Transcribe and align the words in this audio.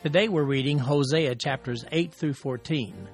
Today 0.00 0.28
we're 0.28 0.44
reading 0.44 0.78
Hosea 0.78 1.34
chapters 1.34 1.84
8 1.90 2.14
through 2.14 2.34
14. 2.34 3.08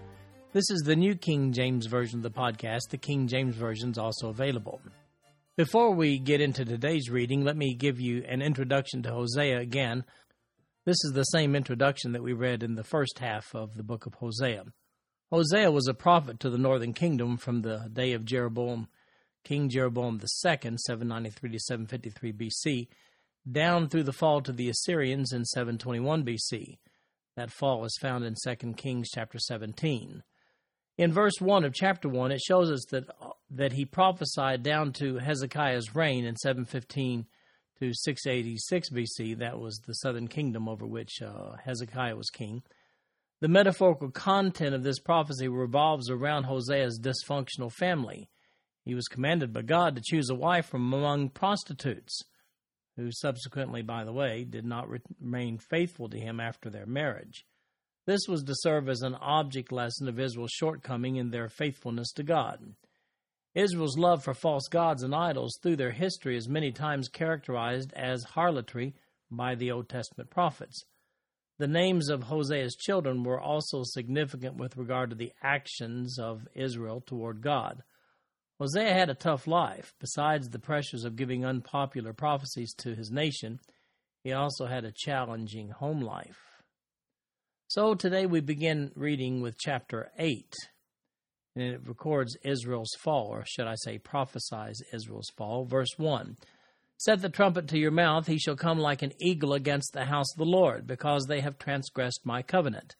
This 0.52 0.69
is 0.69 0.83
the 0.83 0.95
New 0.95 1.15
King 1.15 1.51
James 1.51 1.87
Version 1.87 2.19
of 2.19 2.23
the 2.23 2.30
podcast. 2.30 2.91
The 2.91 2.98
King 2.98 3.27
James 3.27 3.56
Version 3.56 3.92
is 3.92 3.97
also 3.97 4.29
available. 4.29 4.83
Before 5.56 5.92
we 5.92 6.19
get 6.19 6.42
into 6.42 6.62
today's 6.62 7.09
reading, 7.09 7.42
let 7.42 7.56
me 7.56 7.73
give 7.73 8.01
you 8.01 8.23
an 8.28 8.42
introduction 8.42 9.02
to 9.02 9.12
Hosea 9.12 9.61
again. 9.61 10.05
This 10.84 11.02
is 11.05 11.12
the 11.15 11.25
same 11.25 11.56
introduction 11.56 12.12
that 12.12 12.23
we 12.23 12.34
read 12.34 12.62
in 12.62 12.75
the 12.75 12.84
first 12.84 13.19
half 13.19 13.55
of 13.55 13.77
the 13.78 13.83
book 13.83 14.05
of 14.05 14.12
Hosea. 14.16 14.64
Hosea 15.33 15.73
was 15.73 15.89
a 15.89 15.95
prophet 15.95 16.39
to 16.41 16.51
the 16.51 16.59
northern 16.59 16.92
kingdom 16.92 17.39
from 17.39 17.62
the 17.62 17.89
day 17.91 18.12
of 18.12 18.27
Jeroboam, 18.27 18.89
King 19.42 19.70
Jeroboam 19.70 20.16
II, 20.16 20.77
793 20.77 21.51
to 21.51 21.58
753 21.58 22.33
BC, 22.34 22.89
down 23.50 23.89
through 23.89 24.05
the 24.05 24.12
fall 24.12 24.41
to 24.42 24.53
the 24.53 24.69
Assyrians 24.69 25.33
in 25.33 25.45
721 25.45 26.25
BC. 26.25 26.78
That 27.37 27.51
fall 27.51 27.84
is 27.84 27.98
found 28.01 28.25
in 28.25 28.34
2 28.42 28.73
Kings 28.75 29.09
chapter 29.12 29.39
17. 29.39 30.23
In 30.97 31.12
verse 31.12 31.41
1 31.41 31.64
of 31.64 31.75
chapter 31.75 32.09
1, 32.09 32.31
it 32.31 32.41
shows 32.41 32.70
us 32.70 32.84
that, 32.91 33.05
that 33.51 33.73
he 33.73 33.84
prophesied 33.84 34.62
down 34.62 34.92
to 34.95 35.19
Hezekiah's 35.19 35.95
reign 35.95 36.25
in 36.25 36.36
715 36.36 37.27
to 37.81 37.92
686 37.92 38.91
BC. 38.91 39.39
That 39.39 39.58
was 39.58 39.79
the 39.79 39.95
southern 39.95 40.29
kingdom 40.29 40.69
over 40.69 40.86
which 40.86 41.20
uh, 41.20 41.56
Hezekiah 41.64 42.14
was 42.17 42.31
king. 42.31 42.62
The 43.41 43.48
metaphorical 43.48 44.11
content 44.11 44.75
of 44.75 44.84
this 44.84 45.01
prophecy 45.01 45.48
revolves 45.48 46.08
around 46.08 46.45
Hosea's 46.45 47.01
dysfunctional 47.01 47.73
family. 47.73 48.29
He 48.84 48.95
was 48.95 49.08
commanded 49.08 49.53
by 49.53 49.62
God 49.62 49.97
to 49.97 50.03
choose 50.03 50.31
a 50.31 50.34
wife 50.34 50.67
from 50.67 50.92
among 50.92 51.31
prostitutes, 51.31 52.23
who 52.97 53.11
subsequently, 53.11 53.83
by 53.83 54.05
the 54.05 54.12
way, 54.12 54.45
did 54.45 54.64
not 54.64 54.89
remain 54.89 55.59
faithful 55.59 56.09
to 56.09 56.19
him 56.19 56.41
after 56.41 56.70
their 56.70 56.87
marriage. 56.87 57.45
This 58.06 58.28
was 58.28 58.42
to 58.45 58.55
serve 58.56 58.89
as 58.89 59.03
an 59.03 59.14
object 59.14 59.73
lesson 59.73 60.09
of 60.09 60.20
Israel's 60.20 60.53
shortcoming 60.53 61.17
in 61.17 61.31
their 61.31 61.48
faithfulness 61.48 62.12
to 62.12 62.23
God. 62.23 62.75
Israel's 63.55 63.97
love 63.97 64.23
for 64.23 64.34
false 64.34 64.69
gods 64.69 65.03
and 65.03 65.14
idols 65.14 65.59
through 65.62 65.77
their 65.77 65.92
history 65.92 66.36
is 66.36 66.48
many 66.48 66.73
times 66.73 67.09
characterized 67.09 67.92
as 67.95 68.25
harlotry 68.25 68.95
by 69.31 69.55
the 69.55 69.70
Old 69.70 69.89
Testament 69.89 70.29
prophets. 70.29 70.84
The 71.58 71.69
names 71.69 72.11
of 72.11 72.25
Hosea's 72.25 72.75
children 72.75 73.23
were 73.23 73.41
also 73.41 73.83
significant 73.84 74.56
with 74.56 74.77
regard 74.77 75.11
to 75.11 75.17
the 75.17 75.33
actions 75.41 76.19
of 76.19 76.48
Israel 76.55 77.01
toward 77.01 77.42
God. 77.42 77.84
Hosea 78.60 78.92
had 78.92 79.10
a 79.10 79.14
tough 79.14 79.47
life. 79.47 79.94
Besides 80.00 80.48
the 80.48 80.58
pressures 80.58 81.05
of 81.05 81.16
giving 81.16 81.44
unpopular 81.44 82.12
prophecies 82.12 82.72
to 82.78 82.94
his 82.94 83.11
nation, 83.11 83.58
he 84.22 84.33
also 84.33 84.66
had 84.66 84.84
a 84.84 84.92
challenging 84.92 85.70
home 85.70 86.01
life. 86.01 86.39
So 87.67 87.95
today 87.95 88.27
we 88.27 88.40
begin 88.40 88.92
reading 88.95 89.40
with 89.40 89.58
chapter 89.58 90.12
8, 90.18 90.55
and 91.56 91.64
it 91.64 91.86
records 91.86 92.36
Israel's 92.45 92.95
fall, 93.01 93.29
or 93.29 93.45
should 93.46 93.67
I 93.67 93.74
say, 93.74 93.98
prophesies 93.98 94.80
Israel's 94.92 95.30
fall. 95.36 95.64
Verse 95.64 95.90
1 95.96 96.36
Set 96.96 97.20
the 97.20 97.29
trumpet 97.29 97.67
to 97.68 97.79
your 97.79 97.90
mouth, 97.90 98.29
he 98.29 98.39
shall 98.39 98.55
come 98.55 98.79
like 98.79 99.02
an 99.02 99.12
eagle 99.20 99.52
against 99.52 99.92
the 99.92 100.05
house 100.05 100.33
of 100.33 100.39
the 100.39 100.45
Lord, 100.45 100.86
because 100.86 101.27
they 101.27 101.40
have 101.40 101.58
transgressed 101.58 102.20
my 102.24 102.42
covenant 102.42 102.95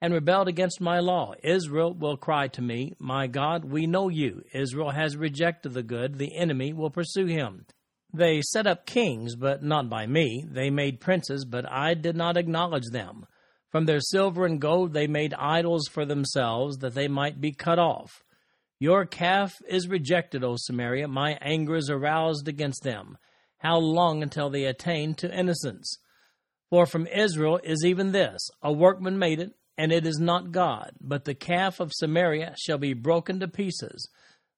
and 0.00 0.14
rebelled 0.14 0.48
against 0.48 0.80
my 0.80 1.00
law. 1.00 1.34
Israel 1.42 1.92
will 1.92 2.16
cry 2.16 2.48
to 2.48 2.62
me, 2.62 2.94
My 2.98 3.26
God, 3.26 3.64
we 3.64 3.86
know 3.86 4.08
you. 4.08 4.42
Israel 4.52 4.90
has 4.90 5.16
rejected 5.16 5.74
the 5.74 5.82
good, 5.82 6.18
the 6.18 6.36
enemy 6.36 6.72
will 6.72 6.90
pursue 6.90 7.26
him. 7.26 7.66
They 8.12 8.40
set 8.40 8.66
up 8.66 8.86
kings, 8.86 9.36
but 9.36 9.62
not 9.62 9.90
by 9.90 10.06
me. 10.06 10.44
They 10.48 10.70
made 10.70 11.00
princes, 11.00 11.44
but 11.44 11.70
I 11.70 11.94
did 11.94 12.16
not 12.16 12.36
acknowledge 12.36 12.90
them. 12.90 13.26
From 13.70 13.84
their 13.84 14.00
silver 14.00 14.46
and 14.46 14.60
gold 14.60 14.94
they 14.94 15.06
made 15.06 15.34
idols 15.34 15.88
for 15.88 16.06
themselves, 16.06 16.78
that 16.78 16.94
they 16.94 17.08
might 17.08 17.40
be 17.40 17.52
cut 17.52 17.78
off. 17.78 18.22
Your 18.78 19.04
calf 19.04 19.56
is 19.68 19.88
rejected, 19.88 20.42
O 20.42 20.54
Samaria. 20.56 21.08
My 21.08 21.36
anger 21.42 21.76
is 21.76 21.90
aroused 21.90 22.48
against 22.48 22.82
them. 22.82 23.18
How 23.58 23.76
long 23.76 24.22
until 24.22 24.48
they 24.48 24.64
attain 24.64 25.14
to 25.16 25.36
innocence? 25.36 25.98
For 26.70 26.86
from 26.86 27.06
Israel 27.08 27.60
is 27.64 27.84
even 27.84 28.12
this 28.12 28.38
a 28.62 28.72
workman 28.72 29.18
made 29.18 29.40
it, 29.40 29.52
and 29.78 29.92
it 29.92 30.06
is 30.06 30.18
not 30.18 30.50
God. 30.50 30.90
But 31.00 31.24
the 31.24 31.34
calf 31.34 31.78
of 31.78 31.92
Samaria 31.94 32.56
shall 32.58 32.78
be 32.78 32.92
broken 32.92 33.38
to 33.40 33.48
pieces. 33.48 34.10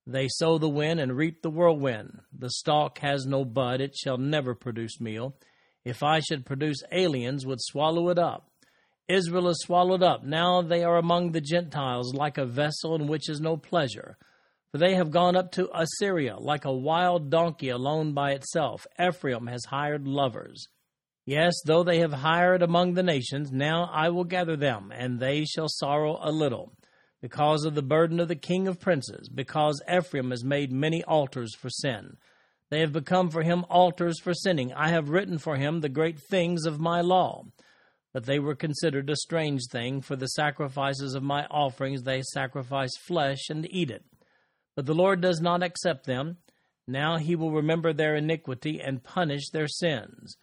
They 0.06 0.26
sow 0.28 0.56
the 0.56 0.68
wind 0.68 0.98
and 0.98 1.16
reap 1.16 1.42
the 1.42 1.50
whirlwind. 1.50 2.20
The 2.36 2.50
stalk 2.50 2.98
has 2.98 3.26
no 3.26 3.44
bud, 3.44 3.82
it 3.82 3.94
shall 3.94 4.16
never 4.16 4.54
produce 4.54 4.98
meal. 4.98 5.36
If 5.84 6.02
I 6.02 6.20
should 6.20 6.46
produce 6.46 6.82
aliens, 6.90 7.46
would 7.46 7.60
swallow 7.60 8.08
it 8.08 8.18
up. 8.18 8.50
Israel 9.08 9.48
is 9.48 9.60
swallowed 9.60 10.02
up. 10.02 10.24
Now 10.24 10.62
they 10.62 10.82
are 10.84 10.96
among 10.96 11.32
the 11.32 11.40
Gentiles, 11.40 12.14
like 12.14 12.38
a 12.38 12.46
vessel 12.46 12.94
in 12.94 13.06
which 13.06 13.28
is 13.28 13.40
no 13.40 13.56
pleasure. 13.56 14.16
For 14.72 14.78
they 14.78 14.94
have 14.94 15.10
gone 15.10 15.36
up 15.36 15.52
to 15.52 15.68
Assyria, 15.74 16.36
like 16.38 16.64
a 16.64 16.72
wild 16.72 17.28
donkey 17.28 17.70
alone 17.70 18.12
by 18.12 18.32
itself. 18.32 18.86
Ephraim 19.00 19.48
has 19.48 19.64
hired 19.66 20.06
lovers. 20.06 20.68
Yes, 21.30 21.62
though 21.64 21.84
they 21.84 22.00
have 22.00 22.12
hired 22.12 22.60
among 22.60 22.94
the 22.94 23.04
nations, 23.04 23.52
now 23.52 23.88
I 23.92 24.08
will 24.08 24.24
gather 24.24 24.56
them, 24.56 24.90
and 24.92 25.20
they 25.20 25.44
shall 25.44 25.68
sorrow 25.68 26.18
a 26.20 26.32
little, 26.32 26.72
because 27.22 27.64
of 27.64 27.76
the 27.76 27.84
burden 27.84 28.18
of 28.18 28.26
the 28.26 28.34
king 28.34 28.66
of 28.66 28.80
princes, 28.80 29.28
because 29.28 29.80
Ephraim 29.88 30.32
has 30.32 30.42
made 30.42 30.72
many 30.72 31.04
altars 31.04 31.54
for 31.54 31.70
sin. 31.70 32.16
They 32.70 32.80
have 32.80 32.92
become 32.92 33.30
for 33.30 33.44
him 33.44 33.64
altars 33.70 34.18
for 34.18 34.34
sinning. 34.34 34.72
I 34.72 34.88
have 34.88 35.10
written 35.10 35.38
for 35.38 35.54
him 35.54 35.82
the 35.82 35.88
great 35.88 36.18
things 36.18 36.66
of 36.66 36.80
my 36.80 37.00
law. 37.00 37.44
But 38.12 38.26
they 38.26 38.40
were 38.40 38.56
considered 38.56 39.08
a 39.08 39.14
strange 39.14 39.60
thing, 39.70 40.00
for 40.00 40.16
the 40.16 40.30
sacrifices 40.30 41.14
of 41.14 41.22
my 41.22 41.46
offerings 41.46 42.02
they 42.02 42.22
sacrifice 42.22 42.96
flesh 42.98 43.48
and 43.48 43.72
eat 43.72 43.92
it. 43.92 44.02
But 44.74 44.86
the 44.86 44.96
Lord 44.96 45.20
does 45.20 45.40
not 45.40 45.62
accept 45.62 46.06
them. 46.06 46.38
Now 46.88 47.18
he 47.18 47.36
will 47.36 47.52
remember 47.52 47.92
their 47.92 48.16
iniquity 48.16 48.80
and 48.80 49.04
punish 49.04 49.50
their 49.50 49.68
sins. 49.68 50.36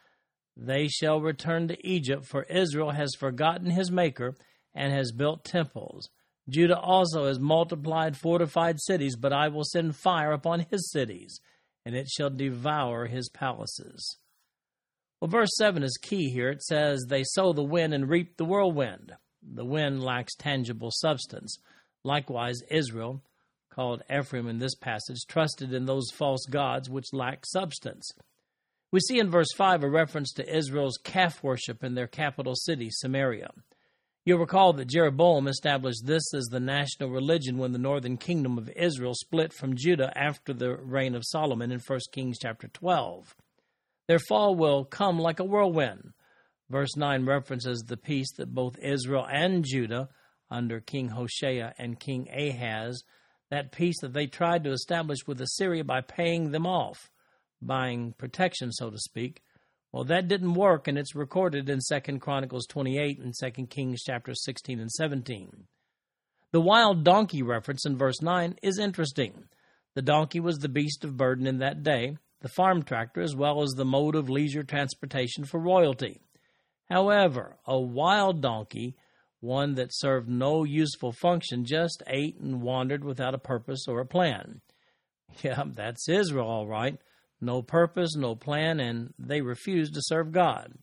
They 0.60 0.88
shall 0.88 1.22
return 1.22 1.68
to 1.68 1.88
Egypt, 1.88 2.26
for 2.26 2.44
Israel 2.44 2.90
has 2.92 3.14
forgotten 3.14 3.70
his 3.70 3.92
Maker 3.92 4.36
and 4.74 4.92
has 4.92 5.12
built 5.12 5.44
temples. 5.44 6.10
Judah 6.50 6.80
also 6.80 7.28
has 7.28 7.40
multiplied 7.40 8.18
fortified 8.18 8.82
cities, 8.82 9.16
but 9.16 9.32
I 9.32 9.50
will 9.50 9.64
send 9.64 9.96
fire 9.96 10.32
upon 10.32 10.66
his 10.72 10.90
cities, 10.92 11.40
and 11.86 11.96
it 11.96 12.08
shall 12.08 12.32
devour 12.32 13.06
his 13.06 13.30
palaces. 13.30 14.18
Well, 15.22 15.30
verse 15.30 15.56
7 15.58 15.84
is 15.84 15.98
key 16.02 16.30
here. 16.30 16.50
It 16.50 16.64
says, 16.64 17.06
They 17.08 17.24
sow 17.24 17.54
the 17.54 17.64
wind 17.64 17.94
and 17.94 18.10
reap 18.10 18.38
the 18.38 18.46
whirlwind. 18.46 19.14
The 19.44 19.66
wind 19.66 20.04
lacks 20.04 20.36
tangible 20.36 20.92
substance. 20.92 21.58
Likewise, 22.04 22.62
Israel, 22.72 23.22
called 23.70 24.02
Ephraim 24.12 24.48
in 24.48 24.58
this 24.58 24.76
passage, 24.76 25.26
trusted 25.28 25.74
in 25.74 25.86
those 25.86 26.10
false 26.12 26.46
gods 26.50 26.90
which 26.90 27.14
lack 27.14 27.46
substance. 27.46 28.12
We 28.90 29.02
see 29.02 29.20
in 29.20 29.30
verse 29.30 29.52
5 29.56 29.84
a 29.84 29.90
reference 29.90 30.32
to 30.34 30.56
Israel's 30.56 30.98
calf 31.04 31.44
worship 31.44 31.84
in 31.84 31.96
their 31.96 32.08
capital 32.08 32.56
city, 32.56 32.90
Samaria. 32.90 33.50
You'll 34.24 34.40
recall 34.40 34.72
that 34.74 34.88
Jeroboam 34.88 35.48
established 35.48 36.06
this 36.06 36.34
as 36.34 36.46
the 36.46 36.60
national 36.60 37.10
religion 37.10 37.58
when 37.58 37.74
the 37.74 37.80
northern 37.80 38.18
kingdom 38.18 38.58
of 38.58 38.70
Israel 38.70 39.14
split 39.14 39.54
from 39.54 39.76
Judah 39.76 40.12
after 40.18 40.54
the 40.54 40.76
reign 40.76 41.16
of 41.16 41.26
Solomon 41.26 41.72
in 41.72 41.80
1 41.80 42.00
Kings 42.14 42.38
chapter 42.42 42.68
12. 42.70 43.36
Their 44.08 44.20
fall 44.20 44.56
will 44.56 44.86
come 44.86 45.20
like 45.20 45.40
a 45.40 45.46
whirlwind. 45.46 46.14
Verse 46.70 46.96
9 46.96 47.26
references 47.26 47.80
the 47.88 47.98
peace 47.98 48.32
that 48.38 48.54
both 48.54 48.80
Israel 48.80 49.26
and 49.30 49.66
Judah, 49.66 50.10
under 50.50 50.80
King 50.80 51.10
Hoshea 51.10 51.74
and 51.78 52.00
King 52.00 52.28
Ahaz, 52.30 53.04
that 53.50 53.72
peace 53.72 54.00
that 54.02 54.14
they 54.14 54.28
tried 54.28 54.64
to 54.64 54.72
establish 54.72 55.20
with 55.28 55.42
Assyria 55.42 55.84
by 55.84 56.02
paying 56.02 56.52
them 56.52 56.66
off, 56.66 57.10
buying 57.62 58.14
protection, 58.18 58.72
so 58.72 58.90
to 58.90 58.98
speak. 58.98 59.42
Well, 59.92 60.04
that 60.06 60.28
didn't 60.28 60.54
work, 60.54 60.88
and 60.88 60.98
it's 60.98 61.16
recorded 61.16 61.70
in 61.70 61.80
2 61.80 62.20
Chronicles 62.20 62.68
28 62.68 63.20
and 63.20 63.34
2 63.34 63.68
Kings 63.68 64.04
chapter 64.04 64.34
16 64.34 64.80
and 64.80 64.92
17. 64.92 65.66
The 66.52 66.62
wild 66.62 67.04
donkey 67.04 67.42
reference 67.42 67.86
in 67.86 67.98
verse 67.98 68.22
9 68.22 68.56
is 68.62 68.80
interesting. 68.80 69.46
The 69.96 70.02
donkey 70.02 70.40
was 70.40 70.60
the 70.60 70.70
beast 70.70 71.04
of 71.04 71.18
burden 71.18 71.48
in 71.48 71.58
that 71.60 71.84
day, 71.84 72.18
the 72.42 72.50
farm 72.50 72.84
tractor, 72.84 73.22
as 73.22 73.36
well 73.36 73.64
as 73.64 73.72
the 73.72 73.86
mode 73.86 74.16
of 74.16 74.30
leisure 74.30 74.64
transportation 74.64 75.44
for 75.44 75.60
royalty. 75.60 76.22
However, 76.90 77.58
a 77.66 77.80
wild 77.80 78.42
donkey, 78.42 78.96
one 79.40 79.76
that 79.76 79.90
served 79.94 80.30
no 80.30 80.64
useful 80.64 81.12
function, 81.12 81.66
just 81.66 82.04
ate 82.08 82.40
and 82.40 82.62
wandered 82.62 83.04
without 83.04 83.34
a 83.34 83.40
purpose 83.40 83.86
or 83.88 84.00
a 84.00 84.06
plan. 84.06 84.62
Yeah, 85.44 85.64
that's 85.68 86.08
Israel, 86.08 86.48
all 86.48 86.68
right. 86.68 86.98
No 87.40 87.62
purpose, 87.62 88.16
no 88.16 88.36
plan, 88.36 88.80
and 88.80 89.14
they 89.20 89.42
refused 89.42 89.94
to 89.94 90.02
serve 90.04 90.32
God. 90.32 90.74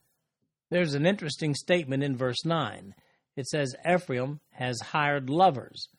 There's 0.71 0.93
an 0.93 1.05
interesting 1.05 1.53
statement 1.53 2.03
in 2.03 2.15
verse 2.15 2.43
9. 2.45 2.95
It 3.35 3.47
says, 3.47 3.75
Ephraim 3.87 4.39
has 4.51 4.79
hired 4.79 5.29
lovers. 5.29 5.89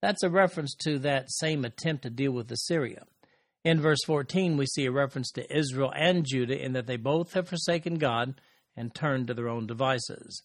That's 0.00 0.22
a 0.22 0.30
reference 0.30 0.74
to 0.82 0.98
that 1.00 1.30
same 1.30 1.64
attempt 1.64 2.02
to 2.02 2.10
deal 2.10 2.32
with 2.32 2.50
Assyria. 2.50 3.04
In 3.64 3.80
verse 3.80 4.00
14, 4.06 4.56
we 4.56 4.66
see 4.66 4.86
a 4.86 4.92
reference 4.92 5.30
to 5.32 5.56
Israel 5.56 5.92
and 5.94 6.26
Judah 6.26 6.60
in 6.60 6.72
that 6.72 6.86
they 6.86 6.96
both 6.96 7.32
have 7.34 7.48
forsaken 7.48 7.94
God 7.94 8.40
and 8.76 8.94
turned 8.94 9.28
to 9.28 9.34
their 9.34 9.48
own 9.48 9.66
devices. 9.66 10.42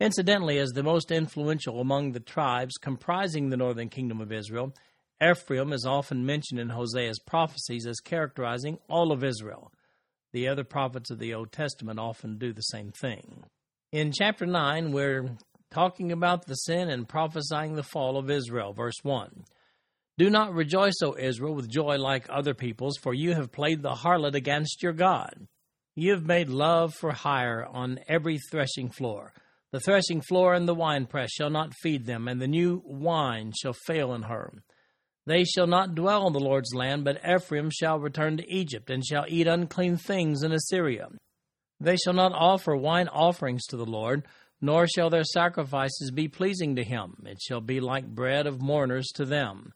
Incidentally, 0.00 0.58
as 0.58 0.70
the 0.70 0.82
most 0.82 1.10
influential 1.10 1.80
among 1.80 2.12
the 2.12 2.20
tribes 2.20 2.76
comprising 2.76 3.48
the 3.48 3.56
northern 3.56 3.88
kingdom 3.88 4.20
of 4.20 4.32
Israel, 4.32 4.74
Ephraim 5.22 5.72
is 5.72 5.86
often 5.86 6.26
mentioned 6.26 6.60
in 6.60 6.70
Hosea's 6.70 7.20
prophecies 7.20 7.86
as 7.86 8.00
characterizing 8.00 8.78
all 8.88 9.12
of 9.12 9.22
Israel. 9.22 9.72
The 10.32 10.48
other 10.48 10.64
prophets 10.64 11.10
of 11.10 11.18
the 11.18 11.34
Old 11.34 11.52
Testament 11.52 11.98
often 11.98 12.38
do 12.38 12.52
the 12.52 12.62
same 12.62 12.90
thing. 12.90 13.44
In 13.92 14.12
chapter 14.12 14.44
9, 14.44 14.90
we're 14.90 15.30
talking 15.70 16.10
about 16.10 16.46
the 16.46 16.54
sin 16.54 16.88
and 16.90 17.08
prophesying 17.08 17.74
the 17.74 17.82
fall 17.82 18.16
of 18.16 18.30
Israel. 18.30 18.72
Verse 18.72 18.98
1. 19.02 19.44
Do 20.16 20.30
not 20.30 20.54
rejoice, 20.54 20.94
O 21.02 21.16
Israel, 21.18 21.54
with 21.54 21.70
joy 21.70 21.96
like 21.96 22.26
other 22.28 22.54
peoples, 22.54 22.96
for 22.96 23.14
you 23.14 23.34
have 23.34 23.52
played 23.52 23.82
the 23.82 23.94
harlot 23.94 24.34
against 24.34 24.82
your 24.82 24.92
God. 24.92 25.46
You 25.96 26.12
have 26.12 26.24
made 26.24 26.48
love 26.48 26.94
for 26.94 27.12
hire 27.12 27.64
on 27.64 28.00
every 28.08 28.38
threshing 28.38 28.90
floor. 28.90 29.32
The 29.72 29.80
threshing 29.80 30.20
floor 30.20 30.54
and 30.54 30.68
the 30.68 30.74
winepress 30.74 31.30
shall 31.32 31.50
not 31.50 31.74
feed 31.82 32.06
them, 32.06 32.28
and 32.28 32.40
the 32.40 32.48
new 32.48 32.82
wine 32.84 33.52
shall 33.60 33.74
fail 33.86 34.12
in 34.14 34.22
her. 34.22 34.52
They 35.26 35.44
shall 35.44 35.66
not 35.66 35.94
dwell 35.94 36.26
in 36.26 36.32
the 36.32 36.40
Lord's 36.40 36.74
land, 36.74 37.04
but 37.04 37.20
Ephraim 37.26 37.70
shall 37.70 37.98
return 37.98 38.36
to 38.36 38.52
Egypt, 38.52 38.90
and 38.90 39.04
shall 39.04 39.24
eat 39.26 39.46
unclean 39.46 39.96
things 39.96 40.42
in 40.42 40.52
Assyria. 40.52 41.08
They 41.80 41.96
shall 41.96 42.12
not 42.12 42.32
offer 42.32 42.76
wine 42.76 43.08
offerings 43.08 43.64
to 43.66 43.76
the 43.76 43.86
Lord, 43.86 44.26
nor 44.60 44.86
shall 44.86 45.10
their 45.10 45.24
sacrifices 45.24 46.10
be 46.10 46.28
pleasing 46.28 46.76
to 46.76 46.84
him. 46.84 47.24
It 47.26 47.40
shall 47.40 47.60
be 47.60 47.80
like 47.80 48.14
bread 48.14 48.46
of 48.46 48.60
mourners 48.60 49.08
to 49.14 49.24
them. 49.24 49.72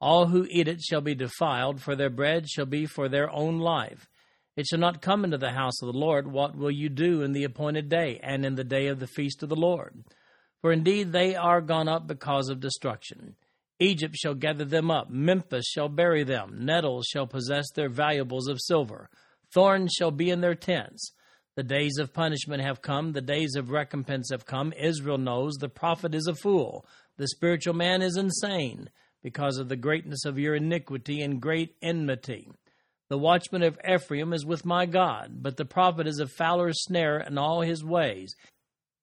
All 0.00 0.26
who 0.26 0.46
eat 0.50 0.68
it 0.68 0.80
shall 0.80 1.00
be 1.00 1.14
defiled, 1.14 1.80
for 1.80 1.96
their 1.96 2.10
bread 2.10 2.48
shall 2.48 2.66
be 2.66 2.86
for 2.86 3.08
their 3.08 3.30
own 3.30 3.58
life. 3.58 4.08
It 4.56 4.66
shall 4.66 4.78
not 4.78 5.02
come 5.02 5.24
into 5.24 5.38
the 5.38 5.52
house 5.52 5.80
of 5.82 5.92
the 5.92 5.98
Lord. 5.98 6.30
What 6.30 6.56
will 6.56 6.70
you 6.70 6.88
do 6.88 7.22
in 7.22 7.32
the 7.32 7.44
appointed 7.44 7.88
day, 7.88 8.20
and 8.22 8.44
in 8.44 8.54
the 8.54 8.64
day 8.64 8.88
of 8.88 9.00
the 9.00 9.06
feast 9.06 9.42
of 9.42 9.48
the 9.48 9.56
Lord? 9.56 10.04
For 10.60 10.72
indeed 10.72 11.12
they 11.12 11.34
are 11.34 11.60
gone 11.60 11.88
up 11.88 12.06
because 12.06 12.48
of 12.48 12.60
destruction. 12.60 13.36
Egypt 13.80 14.14
shall 14.14 14.34
gather 14.34 14.66
them 14.66 14.90
up, 14.90 15.08
Memphis 15.08 15.66
shall 15.66 15.88
bury 15.88 16.22
them, 16.22 16.58
nettles 16.60 17.06
shall 17.06 17.26
possess 17.26 17.70
their 17.70 17.88
valuables 17.88 18.46
of 18.46 18.60
silver, 18.60 19.08
thorns 19.52 19.92
shall 19.98 20.10
be 20.10 20.30
in 20.30 20.42
their 20.42 20.54
tents. 20.54 21.12
The 21.56 21.62
days 21.62 21.98
of 21.98 22.12
punishment 22.12 22.62
have 22.62 22.82
come, 22.82 23.12
the 23.12 23.20
days 23.20 23.56
of 23.56 23.70
recompense 23.70 24.28
have 24.30 24.46
come. 24.46 24.72
Israel 24.78 25.18
knows 25.18 25.54
the 25.54 25.68
prophet 25.68 26.14
is 26.14 26.26
a 26.26 26.34
fool, 26.34 26.86
the 27.16 27.26
spiritual 27.28 27.74
man 27.74 28.02
is 28.02 28.16
insane 28.16 28.90
because 29.22 29.58
of 29.58 29.68
the 29.68 29.76
greatness 29.76 30.24
of 30.24 30.38
your 30.38 30.54
iniquity 30.54 31.20
and 31.20 31.40
great 31.40 31.74
enmity. 31.82 32.48
The 33.08 33.18
watchman 33.18 33.62
of 33.62 33.78
Ephraim 33.86 34.32
is 34.32 34.46
with 34.46 34.64
my 34.64 34.86
God, 34.86 35.42
but 35.42 35.56
the 35.56 35.64
prophet 35.64 36.06
is 36.06 36.20
a 36.20 36.26
fowler's 36.26 36.82
snare 36.82 37.18
in 37.18 37.38
all 37.38 37.62
his 37.62 37.82
ways, 37.82 38.36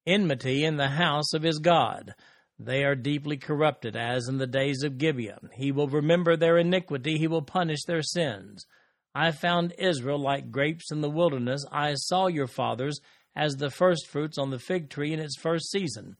enmity 0.05 0.63
in 0.63 0.77
the 0.77 0.87
house 0.87 1.33
of 1.33 1.43
his 1.43 1.59
God. 1.59 2.13
They 2.59 2.83
are 2.83 2.95
deeply 2.95 3.37
corrupted, 3.37 3.95
as 3.95 4.27
in 4.27 4.37
the 4.37 4.47
days 4.47 4.83
of 4.83 4.97
Gibeah. 4.97 5.39
He 5.53 5.71
will 5.71 5.87
remember 5.87 6.35
their 6.35 6.57
iniquity, 6.57 7.17
he 7.17 7.27
will 7.27 7.43
punish 7.43 7.83
their 7.85 8.01
sins. 8.01 8.65
I 9.13 9.31
found 9.31 9.73
Israel 9.77 10.19
like 10.19 10.51
grapes 10.51 10.91
in 10.91 11.01
the 11.01 11.09
wilderness. 11.09 11.65
I 11.71 11.93
saw 11.95 12.27
your 12.27 12.47
fathers 12.47 12.99
as 13.35 13.55
the 13.55 13.69
firstfruits 13.69 14.37
on 14.37 14.49
the 14.49 14.59
fig 14.59 14.89
tree 14.89 15.13
in 15.13 15.19
its 15.19 15.39
first 15.39 15.69
season. 15.71 16.17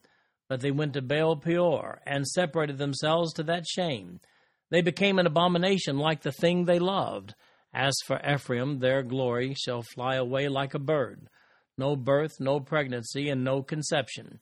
But 0.47 0.61
they 0.61 0.71
went 0.71 0.93
to 0.93 1.01
Baal 1.01 1.35
Peor 1.35 2.01
and 2.05 2.27
separated 2.27 2.77
themselves 2.77 3.33
to 3.33 3.43
that 3.43 3.67
shame. 3.67 4.19
They 4.69 4.81
became 4.81 5.19
an 5.19 5.27
abomination 5.27 5.97
like 5.97 6.21
the 6.21 6.31
thing 6.31 6.65
they 6.65 6.79
loved. 6.79 7.33
As 7.73 7.93
for 8.05 8.19
Ephraim, 8.27 8.79
their 8.79 9.03
glory 9.03 9.53
shall 9.55 9.81
fly 9.81 10.15
away 10.15 10.47
like 10.47 10.73
a 10.73 10.79
bird. 10.79 11.29
No 11.77 11.95
birth, 11.95 12.39
no 12.39 12.59
pregnancy, 12.59 13.29
and 13.29 13.43
no 13.43 13.61
conception. 13.61 14.39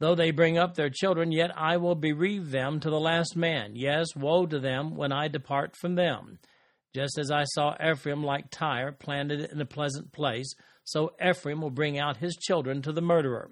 Though 0.00 0.14
they 0.14 0.30
bring 0.32 0.58
up 0.58 0.74
their 0.74 0.90
children, 0.90 1.30
yet 1.30 1.56
I 1.56 1.76
will 1.76 1.94
bereave 1.94 2.50
them 2.50 2.80
to 2.80 2.90
the 2.90 3.00
last 3.00 3.36
man. 3.36 3.76
Yes, 3.76 4.16
woe 4.16 4.46
to 4.46 4.58
them 4.58 4.96
when 4.96 5.12
I 5.12 5.28
depart 5.28 5.76
from 5.76 5.94
them. 5.94 6.38
Just 6.94 7.18
as 7.18 7.30
I 7.30 7.44
saw 7.44 7.74
Ephraim 7.82 8.22
like 8.22 8.50
Tyre 8.50 8.92
planted 8.92 9.50
in 9.52 9.60
a 9.60 9.66
pleasant 9.66 10.12
place, 10.12 10.54
so 10.84 11.12
Ephraim 11.24 11.60
will 11.60 11.70
bring 11.70 11.98
out 11.98 12.18
his 12.18 12.36
children 12.36 12.82
to 12.82 12.92
the 12.92 13.00
murderer. 13.00 13.50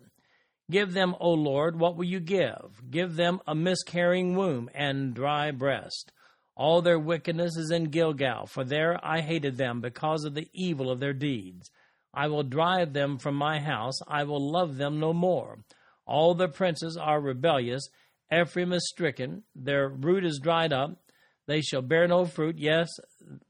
Give 0.70 0.92
them, 0.92 1.14
O 1.20 1.30
Lord, 1.30 1.78
what 1.78 1.96
will 1.96 2.04
you 2.04 2.20
give? 2.20 2.90
Give 2.90 3.16
them 3.16 3.40
a 3.46 3.54
miscarrying 3.54 4.36
womb 4.36 4.70
and 4.74 5.14
dry 5.14 5.50
breast. 5.50 6.12
All 6.54 6.82
their 6.82 6.98
wickedness 6.98 7.56
is 7.56 7.70
in 7.70 7.84
Gilgal, 7.84 8.46
for 8.46 8.64
there 8.64 8.98
I 9.04 9.20
hated 9.20 9.56
them 9.56 9.80
because 9.80 10.24
of 10.24 10.34
the 10.34 10.48
evil 10.52 10.90
of 10.90 11.00
their 11.00 11.12
deeds. 11.12 11.70
I 12.14 12.28
will 12.28 12.42
drive 12.42 12.92
them 12.92 13.18
from 13.18 13.34
my 13.34 13.58
house, 13.58 13.98
I 14.06 14.24
will 14.24 14.52
love 14.52 14.76
them 14.76 15.00
no 15.00 15.12
more. 15.12 15.64
All 16.06 16.34
the 16.34 16.48
princes 16.48 16.96
are 16.96 17.20
rebellious. 17.20 17.88
Ephraim 18.32 18.72
is 18.72 18.88
stricken, 18.88 19.44
their 19.54 19.88
root 19.88 20.24
is 20.24 20.40
dried 20.42 20.72
up. 20.72 20.98
They 21.46 21.60
shall 21.60 21.82
bear 21.82 22.06
no 22.06 22.24
fruit. 22.24 22.56
Yes, 22.58 22.88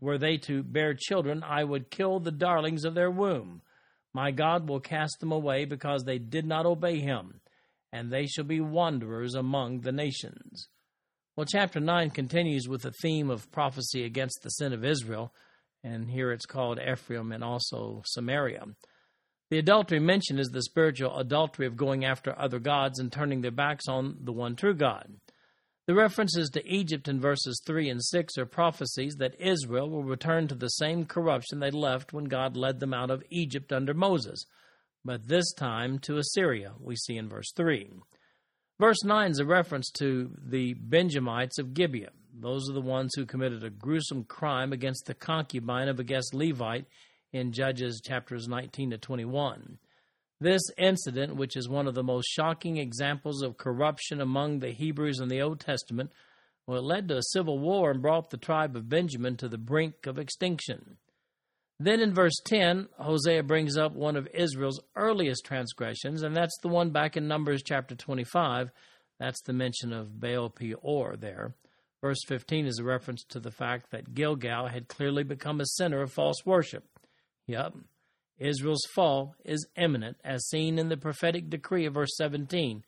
were 0.00 0.18
they 0.18 0.38
to 0.38 0.62
bear 0.62 0.94
children, 0.94 1.42
I 1.42 1.62
would 1.62 1.90
kill 1.90 2.20
the 2.20 2.32
darlings 2.32 2.84
of 2.84 2.94
their 2.94 3.10
womb. 3.10 3.62
My 4.14 4.30
God 4.30 4.68
will 4.68 4.80
cast 4.80 5.20
them 5.20 5.32
away 5.32 5.64
because 5.64 6.04
they 6.04 6.18
did 6.18 6.46
not 6.46 6.66
obey 6.66 7.00
him, 7.00 7.40
and 7.92 8.10
they 8.10 8.26
shall 8.26 8.44
be 8.44 8.60
wanderers 8.60 9.34
among 9.34 9.80
the 9.80 9.92
nations. 9.92 10.68
Well, 11.36 11.46
chapter 11.46 11.80
9 11.80 12.10
continues 12.10 12.68
with 12.68 12.82
the 12.82 12.92
theme 13.02 13.30
of 13.30 13.50
prophecy 13.52 14.04
against 14.04 14.40
the 14.42 14.50
sin 14.50 14.72
of 14.72 14.84
Israel, 14.84 15.32
and 15.82 16.10
here 16.10 16.30
it's 16.32 16.46
called 16.46 16.78
Ephraim 16.78 17.32
and 17.32 17.42
also 17.42 18.02
Samaria. 18.04 18.64
The 19.52 19.58
adultery 19.58 20.00
mentioned 20.00 20.40
is 20.40 20.48
the 20.48 20.62
spiritual 20.62 21.14
adultery 21.18 21.66
of 21.66 21.76
going 21.76 22.06
after 22.06 22.34
other 22.38 22.58
gods 22.58 22.98
and 22.98 23.12
turning 23.12 23.42
their 23.42 23.50
backs 23.50 23.86
on 23.86 24.16
the 24.22 24.32
one 24.32 24.56
true 24.56 24.72
God. 24.72 25.12
The 25.86 25.94
references 25.94 26.48
to 26.54 26.66
Egypt 26.66 27.06
in 27.06 27.20
verses 27.20 27.60
3 27.66 27.90
and 27.90 28.02
6 28.02 28.38
are 28.38 28.46
prophecies 28.46 29.16
that 29.16 29.38
Israel 29.38 29.90
will 29.90 30.04
return 30.04 30.48
to 30.48 30.54
the 30.54 30.68
same 30.70 31.04
corruption 31.04 31.60
they 31.60 31.70
left 31.70 32.14
when 32.14 32.24
God 32.24 32.56
led 32.56 32.80
them 32.80 32.94
out 32.94 33.10
of 33.10 33.22
Egypt 33.28 33.74
under 33.74 33.92
Moses, 33.92 34.46
but 35.04 35.28
this 35.28 35.52
time 35.52 35.98
to 35.98 36.16
Assyria, 36.16 36.72
we 36.80 36.96
see 36.96 37.18
in 37.18 37.28
verse 37.28 37.52
3. 37.54 37.90
Verse 38.80 39.04
9 39.04 39.32
is 39.32 39.38
a 39.38 39.44
reference 39.44 39.90
to 39.98 40.30
the 40.42 40.72
Benjamites 40.80 41.58
of 41.58 41.74
Gibeah. 41.74 42.12
Those 42.40 42.70
are 42.70 42.74
the 42.74 42.80
ones 42.80 43.12
who 43.14 43.26
committed 43.26 43.64
a 43.64 43.68
gruesome 43.68 44.24
crime 44.24 44.72
against 44.72 45.04
the 45.04 45.14
concubine 45.14 45.88
of 45.88 46.00
a 46.00 46.04
guest 46.04 46.32
Levite 46.32 46.86
in 47.32 47.52
Judges 47.52 48.00
chapters 48.04 48.48
19 48.48 48.90
to 48.90 48.98
21. 48.98 49.78
This 50.40 50.62
incident, 50.76 51.36
which 51.36 51.56
is 51.56 51.68
one 51.68 51.86
of 51.86 51.94
the 51.94 52.02
most 52.02 52.26
shocking 52.26 52.76
examples 52.76 53.42
of 53.42 53.56
corruption 53.56 54.20
among 54.20 54.58
the 54.58 54.72
Hebrews 54.72 55.20
in 55.20 55.28
the 55.28 55.40
Old 55.40 55.60
Testament, 55.60 56.10
well, 56.66 56.78
it 56.78 56.84
led 56.84 57.08
to 57.08 57.18
a 57.18 57.22
civil 57.22 57.58
war 57.58 57.90
and 57.90 58.02
brought 58.02 58.30
the 58.30 58.36
tribe 58.36 58.76
of 58.76 58.88
Benjamin 58.88 59.36
to 59.36 59.48
the 59.48 59.58
brink 59.58 60.06
of 60.06 60.18
extinction. 60.18 60.96
Then 61.78 62.00
in 62.00 62.14
verse 62.14 62.40
10, 62.44 62.88
Hosea 62.98 63.42
brings 63.42 63.76
up 63.76 63.92
one 63.92 64.16
of 64.16 64.28
Israel's 64.32 64.80
earliest 64.94 65.44
transgressions, 65.44 66.22
and 66.22 66.36
that's 66.36 66.56
the 66.62 66.68
one 66.68 66.90
back 66.90 67.16
in 67.16 67.26
Numbers 67.26 67.62
chapter 67.64 67.94
25. 67.94 68.70
That's 69.18 69.42
the 69.42 69.52
mention 69.52 69.92
of 69.92 70.20
Baal 70.20 70.50
Peor 70.50 71.16
there. 71.16 71.54
Verse 72.00 72.24
15 72.26 72.66
is 72.66 72.78
a 72.78 72.84
reference 72.84 73.24
to 73.30 73.40
the 73.40 73.50
fact 73.50 73.90
that 73.90 74.14
Gilgal 74.14 74.68
had 74.68 74.88
clearly 74.88 75.22
become 75.22 75.60
a 75.60 75.66
center 75.66 76.02
of 76.02 76.12
false 76.12 76.44
worship. 76.44 76.84
Yep, 77.46 77.74
Israel's 78.38 78.86
fall 78.94 79.34
is 79.44 79.66
imminent, 79.76 80.16
as 80.24 80.48
seen 80.48 80.78
in 80.78 80.88
the 80.88 80.96
prophetic 80.96 81.48
decree 81.48 81.86
of 81.86 81.94
verse 81.94 82.16
17. 82.16 82.82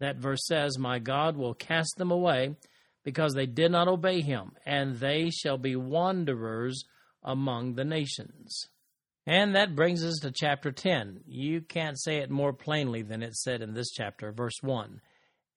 That 0.00 0.16
verse 0.16 0.46
says, 0.46 0.78
My 0.78 0.98
God 0.98 1.36
will 1.36 1.54
cast 1.54 1.96
them 1.96 2.10
away 2.10 2.56
because 3.04 3.34
they 3.34 3.46
did 3.46 3.72
not 3.72 3.88
obey 3.88 4.20
him, 4.20 4.52
and 4.66 4.96
they 4.96 5.30
shall 5.30 5.58
be 5.58 5.76
wanderers 5.76 6.84
among 7.22 7.74
the 7.74 7.84
nations. 7.84 8.66
And 9.26 9.54
that 9.54 9.76
brings 9.76 10.04
us 10.04 10.18
to 10.22 10.30
chapter 10.30 10.72
10. 10.72 11.20
You 11.26 11.60
can't 11.60 12.00
say 12.00 12.18
it 12.18 12.30
more 12.30 12.52
plainly 12.52 13.02
than 13.02 13.22
it's 13.22 13.42
said 13.42 13.60
in 13.60 13.74
this 13.74 13.90
chapter, 13.90 14.32
verse 14.32 14.58
1. 14.62 15.00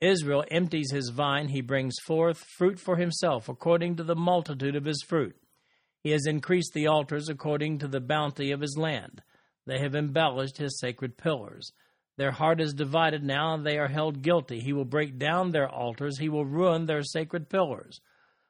Israel 0.01 0.43
empties 0.49 0.91
his 0.91 1.09
vine, 1.09 1.47
he 1.47 1.61
brings 1.61 1.95
forth 2.05 2.43
fruit 2.57 2.79
for 2.79 2.95
himself 2.95 3.47
according 3.47 3.95
to 3.97 4.03
the 4.03 4.15
multitude 4.15 4.75
of 4.75 4.85
his 4.85 5.03
fruit. 5.07 5.35
He 6.03 6.11
has 6.11 6.25
increased 6.25 6.73
the 6.73 6.87
altars 6.87 7.29
according 7.29 7.79
to 7.79 7.87
the 7.87 8.01
bounty 8.01 8.51
of 8.51 8.61
his 8.61 8.77
land. 8.77 9.21
They 9.67 9.79
have 9.79 9.95
embellished 9.95 10.57
his 10.57 10.79
sacred 10.79 11.17
pillars. 11.17 11.71
Their 12.17 12.31
heart 12.31 12.59
is 12.59 12.73
divided 12.73 13.23
now, 13.23 13.57
they 13.57 13.77
are 13.77 13.87
held 13.87 14.21
guilty. 14.21 14.59
He 14.59 14.73
will 14.73 14.85
break 14.85 15.17
down 15.17 15.51
their 15.51 15.69
altars, 15.69 16.19
he 16.19 16.29
will 16.29 16.45
ruin 16.45 16.85
their 16.85 17.03
sacred 17.03 17.49
pillars. 17.49 18.01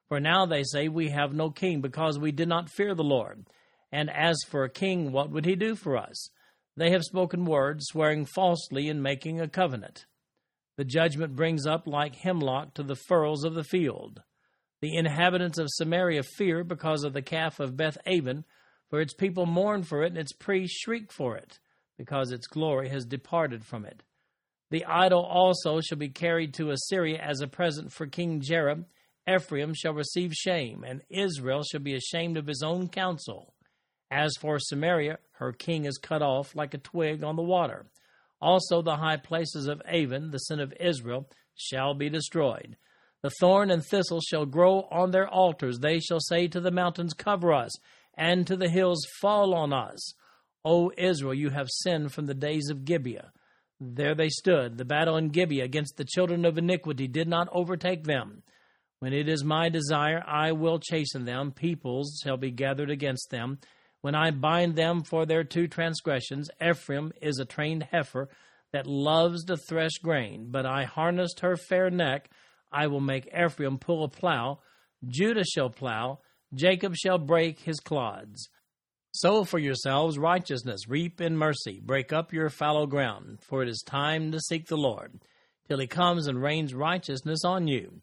For 0.07 0.19
now 0.19 0.45
they 0.45 0.63
say, 0.63 0.87
We 0.87 1.09
have 1.09 1.33
no 1.33 1.51
king, 1.51 1.81
because 1.81 2.19
we 2.19 2.31
did 2.31 2.47
not 2.47 2.69
fear 2.69 2.95
the 2.95 3.03
Lord. 3.03 3.47
And 3.91 4.09
as 4.09 4.37
for 4.49 4.63
a 4.63 4.69
king, 4.69 5.11
what 5.11 5.29
would 5.29 5.45
he 5.45 5.55
do 5.55 5.75
for 5.75 5.97
us? 5.97 6.29
They 6.77 6.91
have 6.91 7.03
spoken 7.03 7.45
words, 7.45 7.85
swearing 7.85 8.25
falsely 8.25 8.89
and 8.89 9.03
making 9.03 9.39
a 9.39 9.47
covenant. 9.47 10.05
The 10.77 10.85
judgment 10.85 11.35
brings 11.35 11.65
up 11.65 11.85
like 11.85 12.15
hemlock 12.15 12.73
to 12.75 12.83
the 12.83 12.95
furrows 12.95 13.43
of 13.43 13.53
the 13.53 13.63
field. 13.63 14.21
The 14.81 14.95
inhabitants 14.95 15.59
of 15.59 15.67
Samaria 15.69 16.23
fear 16.23 16.63
because 16.63 17.03
of 17.03 17.13
the 17.13 17.21
calf 17.21 17.59
of 17.59 17.77
Beth 17.77 17.97
Aven, 18.05 18.45
for 18.89 18.99
its 18.99 19.13
people 19.13 19.45
mourn 19.45 19.83
for 19.83 20.03
it, 20.03 20.07
and 20.07 20.17
its 20.17 20.33
priests 20.33 20.77
shriek 20.77 21.11
for 21.11 21.37
it, 21.37 21.59
because 21.97 22.31
its 22.31 22.47
glory 22.47 22.89
has 22.89 23.05
departed 23.05 23.63
from 23.63 23.85
it. 23.85 24.03
The 24.71 24.85
idol 24.85 25.23
also 25.23 25.81
shall 25.81 25.97
be 25.97 26.09
carried 26.09 26.53
to 26.55 26.71
Assyria 26.71 27.19
as 27.19 27.41
a 27.41 27.47
present 27.47 27.91
for 27.91 28.07
King 28.07 28.41
Jareb. 28.41 28.85
Ephraim 29.29 29.73
shall 29.75 29.93
receive 29.93 30.33
shame, 30.33 30.83
and 30.83 31.03
Israel 31.09 31.61
shall 31.63 31.81
be 31.81 31.93
ashamed 31.93 32.37
of 32.37 32.47
his 32.47 32.63
own 32.63 32.87
counsel. 32.87 33.53
As 34.09 34.35
for 34.39 34.57
Samaria, 34.59 35.19
her 35.33 35.53
king 35.53 35.85
is 35.85 35.97
cut 35.97 36.21
off 36.21 36.55
like 36.55 36.73
a 36.73 36.79
twig 36.79 37.23
on 37.23 37.35
the 37.35 37.43
water. 37.43 37.85
Also 38.41 38.81
the 38.81 38.95
high 38.95 39.17
places 39.17 39.67
of 39.67 39.81
Aven, 39.87 40.31
the 40.31 40.39
sin 40.39 40.59
of 40.59 40.73
Israel, 40.79 41.29
shall 41.55 41.93
be 41.93 42.09
destroyed. 42.09 42.77
The 43.23 43.31
thorn 43.39 43.69
and 43.71 43.85
thistle 43.85 44.19
shall 44.21 44.45
grow 44.45 44.87
on 44.91 45.11
their 45.11 45.27
altars. 45.27 45.79
They 45.79 45.99
shall 45.99 46.19
say 46.19 46.47
to 46.47 46.59
the 46.59 46.71
mountains, 46.71 47.13
Cover 47.13 47.53
us, 47.53 47.71
and 48.15 48.47
to 48.47 48.55
the 48.55 48.69
hills, 48.69 49.05
Fall 49.21 49.53
on 49.53 49.73
us. 49.73 50.13
O 50.65 50.91
Israel, 50.97 51.33
you 51.33 51.49
have 51.49 51.69
sinned 51.69 52.13
from 52.13 52.25
the 52.25 52.33
days 52.33 52.69
of 52.69 52.85
Gibeah. 52.85 53.31
There 53.79 54.15
they 54.15 54.29
stood. 54.29 54.77
The 54.77 54.85
battle 54.85 55.17
in 55.17 55.29
Gibeah 55.29 55.63
against 55.63 55.97
the 55.97 56.05
children 56.05 56.45
of 56.45 56.57
iniquity 56.57 57.07
did 57.07 57.27
not 57.27 57.49
overtake 57.51 58.03
them. 58.03 58.43
When 58.99 59.13
it 59.13 59.27
is 59.27 59.43
my 59.43 59.69
desire, 59.69 60.23
I 60.27 60.51
will 60.51 60.79
chasten 60.79 61.25
them. 61.25 61.51
Peoples 61.51 62.21
shall 62.23 62.37
be 62.37 62.51
gathered 62.51 62.91
against 62.91 63.31
them 63.31 63.57
when 64.01 64.15
I 64.15 64.31
bind 64.31 64.75
them 64.75 65.03
for 65.03 65.25
their 65.25 65.43
two 65.43 65.67
transgressions, 65.67 66.49
Ephraim 66.61 67.13
is 67.21 67.37
a 67.37 67.45
trained 67.45 67.83
heifer 67.91 68.29
that 68.73 68.87
loves 68.87 69.45
to 69.45 69.57
thresh 69.57 69.97
grain, 70.01 70.47
but 70.49 70.65
I 70.65 70.85
harnessed 70.85 71.41
her 71.41 71.55
fair 71.55 71.91
neck. 71.91 72.29
I 72.71 72.87
will 72.87 73.01
make 73.01 73.27
Ephraim 73.27 73.77
pull 73.77 74.03
a 74.03 74.09
plow. 74.09 74.59
Judah 75.07 75.43
shall 75.43 75.69
plow. 75.69 76.19
Jacob 76.53 76.95
shall 76.95 77.17
break 77.17 77.59
his 77.59 77.79
clods. 77.79 78.49
Sow 79.13 79.43
for 79.43 79.59
yourselves 79.59 80.17
righteousness, 80.17 80.87
reap 80.87 81.19
in 81.19 81.35
mercy, 81.35 81.81
break 81.83 82.13
up 82.13 82.31
your 82.31 82.49
fallow 82.49 82.85
ground, 82.85 83.39
for 83.41 83.61
it 83.61 83.67
is 83.67 83.83
time 83.85 84.31
to 84.31 84.39
seek 84.39 84.67
the 84.67 84.77
Lord, 84.77 85.19
till 85.67 85.79
he 85.79 85.87
comes 85.87 86.27
and 86.27 86.41
rains 86.41 86.73
righteousness 86.73 87.43
on 87.43 87.67
you. 87.67 88.01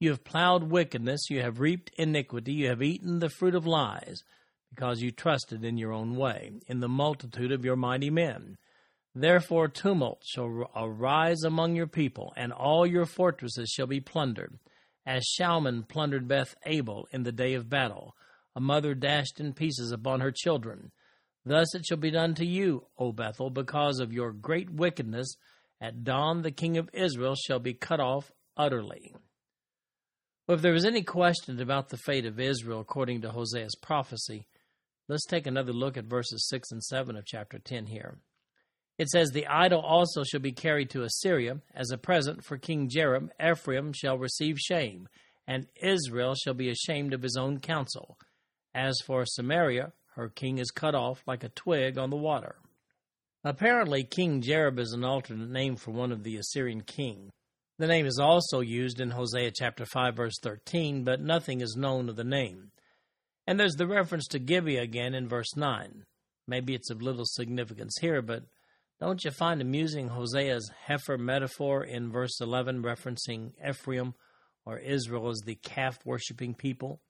You 0.00 0.10
have 0.10 0.24
plowed 0.24 0.64
wickedness, 0.64 1.28
you 1.28 1.42
have 1.42 1.60
reaped 1.60 1.90
iniquity, 1.98 2.52
you 2.52 2.68
have 2.68 2.82
eaten 2.82 3.18
the 3.18 3.28
fruit 3.28 3.54
of 3.54 3.66
lies 3.66 4.22
because 4.70 5.00
you 5.00 5.10
trusted 5.10 5.62
in 5.62 5.76
your 5.76 5.92
own 5.92 6.16
way, 6.16 6.52
in 6.66 6.80
the 6.80 6.88
multitude 6.88 7.52
of 7.52 7.64
your 7.64 7.76
mighty 7.76 8.10
men. 8.10 8.56
Therefore 9.18 9.68
tumult 9.68 10.22
shall 10.26 10.70
arise 10.76 11.42
among 11.42 11.74
your 11.74 11.86
people, 11.86 12.34
and 12.36 12.52
all 12.52 12.86
your 12.86 13.06
fortresses 13.06 13.70
shall 13.70 13.86
be 13.86 13.98
plundered, 13.98 14.58
as 15.06 15.24
Shalman 15.24 15.88
plundered 15.88 16.28
Beth 16.28 16.54
Arbel 16.66 17.04
in 17.10 17.22
the 17.22 17.32
day 17.32 17.54
of 17.54 17.70
battle, 17.70 18.14
a 18.54 18.60
mother 18.60 18.94
dashed 18.94 19.40
in 19.40 19.54
pieces 19.54 19.90
upon 19.90 20.20
her 20.20 20.30
children. 20.30 20.92
Thus 21.46 21.74
it 21.74 21.86
shall 21.86 21.96
be 21.96 22.10
done 22.10 22.34
to 22.34 22.44
you, 22.44 22.88
O 22.98 23.10
Bethel, 23.10 23.48
because 23.48 24.00
of 24.00 24.12
your 24.12 24.32
great 24.32 24.68
wickedness. 24.68 25.36
At 25.80 26.04
dawn 26.04 26.42
the 26.42 26.50
king 26.50 26.76
of 26.76 26.90
Israel 26.92 27.36
shall 27.36 27.58
be 27.58 27.72
cut 27.72 28.00
off 28.00 28.30
utterly. 28.54 29.14
Well, 30.46 30.56
if 30.56 30.62
there 30.62 30.74
was 30.74 30.84
any 30.84 31.02
question 31.02 31.58
about 31.58 31.88
the 31.88 31.96
fate 31.96 32.26
of 32.26 32.38
Israel 32.38 32.80
according 32.80 33.22
to 33.22 33.30
Hosea's 33.30 33.76
prophecy, 33.76 34.46
Let's 35.08 35.24
take 35.24 35.46
another 35.46 35.72
look 35.72 35.96
at 35.96 36.06
verses 36.06 36.48
6 36.48 36.72
and 36.72 36.82
7 36.82 37.16
of 37.16 37.24
chapter 37.24 37.60
10 37.60 37.86
here. 37.86 38.18
It 38.98 39.10
says, 39.10 39.30
The 39.30 39.46
idol 39.46 39.80
also 39.80 40.24
shall 40.24 40.40
be 40.40 40.52
carried 40.52 40.90
to 40.90 41.02
Assyria 41.02 41.60
as 41.74 41.90
a 41.90 41.98
present 41.98 42.44
for 42.44 42.56
King 42.56 42.88
Jareb. 42.88 43.30
Ephraim 43.42 43.92
shall 43.92 44.16
receive 44.16 44.58
shame, 44.58 45.08
and 45.46 45.66
Israel 45.76 46.34
shall 46.34 46.54
be 46.54 46.70
ashamed 46.70 47.12
of 47.12 47.22
his 47.22 47.36
own 47.36 47.60
counsel. 47.60 48.16
As 48.74 48.98
for 49.04 49.24
Samaria, 49.26 49.92
her 50.14 50.28
king 50.30 50.58
is 50.58 50.70
cut 50.70 50.94
off 50.94 51.22
like 51.26 51.44
a 51.44 51.50
twig 51.50 51.98
on 51.98 52.10
the 52.10 52.16
water. 52.16 52.56
Apparently, 53.44 54.02
King 54.02 54.40
Jareb 54.40 54.78
is 54.78 54.92
an 54.92 55.04
alternate 55.04 55.50
name 55.50 55.76
for 55.76 55.92
one 55.92 56.10
of 56.10 56.24
the 56.24 56.36
Assyrian 56.36 56.80
kings. 56.80 57.30
The 57.78 57.86
name 57.86 58.06
is 58.06 58.18
also 58.18 58.60
used 58.60 59.00
in 59.00 59.10
Hosea 59.10 59.52
chapter 59.54 59.84
5 59.84 60.16
verse 60.16 60.38
13, 60.42 61.04
but 61.04 61.20
nothing 61.20 61.60
is 61.60 61.76
known 61.76 62.08
of 62.08 62.16
the 62.16 62.24
name. 62.24 62.72
And 63.46 63.60
there's 63.60 63.76
the 63.76 63.86
reference 63.86 64.26
to 64.28 64.38
Gibeah 64.38 64.82
again 64.82 65.14
in 65.14 65.28
verse 65.28 65.54
9. 65.54 66.04
Maybe 66.48 66.74
it's 66.74 66.90
of 66.90 67.02
little 67.02 67.26
significance 67.26 67.98
here, 68.00 68.22
but 68.22 68.44
don't 69.00 69.24
you 69.24 69.30
find 69.30 69.60
amusing 69.60 70.08
Hosea's 70.08 70.70
heifer 70.86 71.18
metaphor 71.18 71.84
in 71.84 72.10
verse 72.10 72.40
11 72.40 72.82
referencing 72.82 73.52
Ephraim 73.66 74.14
or 74.64 74.78
Israel 74.78 75.28
as 75.28 75.42
the 75.44 75.56
calf 75.56 75.98
worshipping 76.04 76.54
people? 76.54 77.00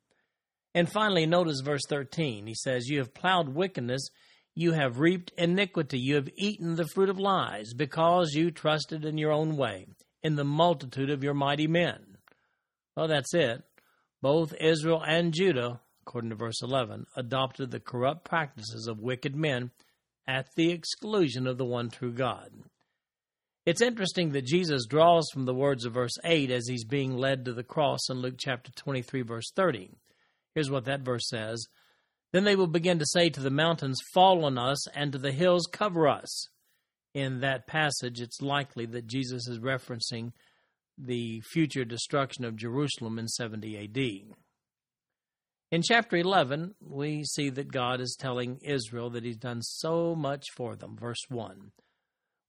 And 0.74 0.90
finally, 0.90 1.26
notice 1.26 1.60
verse 1.60 1.82
13. 1.88 2.46
He 2.46 2.54
says, 2.54 2.88
You 2.88 2.98
have 2.98 3.14
plowed 3.14 3.50
wickedness, 3.50 4.08
you 4.54 4.72
have 4.72 4.98
reaped 4.98 5.32
iniquity, 5.38 5.98
you 5.98 6.16
have 6.16 6.28
eaten 6.36 6.76
the 6.76 6.88
fruit 6.88 7.08
of 7.08 7.18
lies, 7.18 7.72
because 7.74 8.32
you 8.34 8.50
trusted 8.50 9.04
in 9.04 9.16
your 9.16 9.32
own 9.32 9.56
way, 9.56 9.86
in 10.22 10.36
the 10.36 10.44
multitude 10.44 11.10
of 11.10 11.22
your 11.22 11.34
mighty 11.34 11.66
men. 11.66 12.18
Well, 12.96 13.08
that's 13.08 13.32
it. 13.32 13.62
Both 14.20 14.54
Israel 14.60 15.02
and 15.06 15.32
Judah 15.32 15.80
according 16.06 16.30
to 16.30 16.36
verse 16.36 16.62
11, 16.62 17.06
adopted 17.16 17.70
the 17.70 17.80
corrupt 17.80 18.24
practices 18.24 18.86
of 18.86 19.00
wicked 19.00 19.34
men 19.34 19.72
at 20.26 20.46
the 20.56 20.70
exclusion 20.70 21.46
of 21.46 21.58
the 21.58 21.64
one 21.64 21.90
true 21.90 22.12
God. 22.12 22.50
It's 23.64 23.82
interesting 23.82 24.30
that 24.30 24.46
Jesus 24.46 24.86
draws 24.86 25.28
from 25.32 25.44
the 25.44 25.54
words 25.54 25.84
of 25.84 25.94
verse 25.94 26.16
8 26.24 26.50
as 26.50 26.68
he's 26.68 26.84
being 26.84 27.16
led 27.16 27.44
to 27.44 27.52
the 27.52 27.64
cross 27.64 28.08
in 28.08 28.20
Luke 28.20 28.36
chapter 28.38 28.70
23, 28.72 29.22
verse 29.22 29.50
30. 29.54 29.90
Here's 30.54 30.70
what 30.70 30.84
that 30.84 31.00
verse 31.00 31.28
says 31.28 31.66
Then 32.32 32.44
they 32.44 32.54
will 32.54 32.68
begin 32.68 33.00
to 33.00 33.06
say 33.06 33.28
to 33.28 33.40
the 33.40 33.50
mountains, 33.50 34.00
Fall 34.14 34.44
on 34.44 34.56
us, 34.56 34.86
and 34.88 35.10
to 35.12 35.18
the 35.18 35.32
hills, 35.32 35.68
Cover 35.70 36.06
us. 36.06 36.48
In 37.12 37.40
that 37.40 37.66
passage, 37.66 38.20
it's 38.20 38.40
likely 38.40 38.86
that 38.86 39.06
Jesus 39.06 39.48
is 39.48 39.58
referencing 39.58 40.32
the 40.96 41.40
future 41.40 41.84
destruction 41.84 42.44
of 42.44 42.56
Jerusalem 42.56 43.18
in 43.18 43.26
70 43.26 43.76
AD. 43.78 44.36
In 45.72 45.82
chapter 45.82 46.16
11, 46.16 46.76
we 46.80 47.24
see 47.24 47.50
that 47.50 47.72
God 47.72 48.00
is 48.00 48.16
telling 48.16 48.60
Israel 48.62 49.10
that 49.10 49.24
He's 49.24 49.36
done 49.36 49.62
so 49.62 50.14
much 50.14 50.44
for 50.54 50.76
them. 50.76 50.96
Verse 50.96 51.24
1 51.28 51.72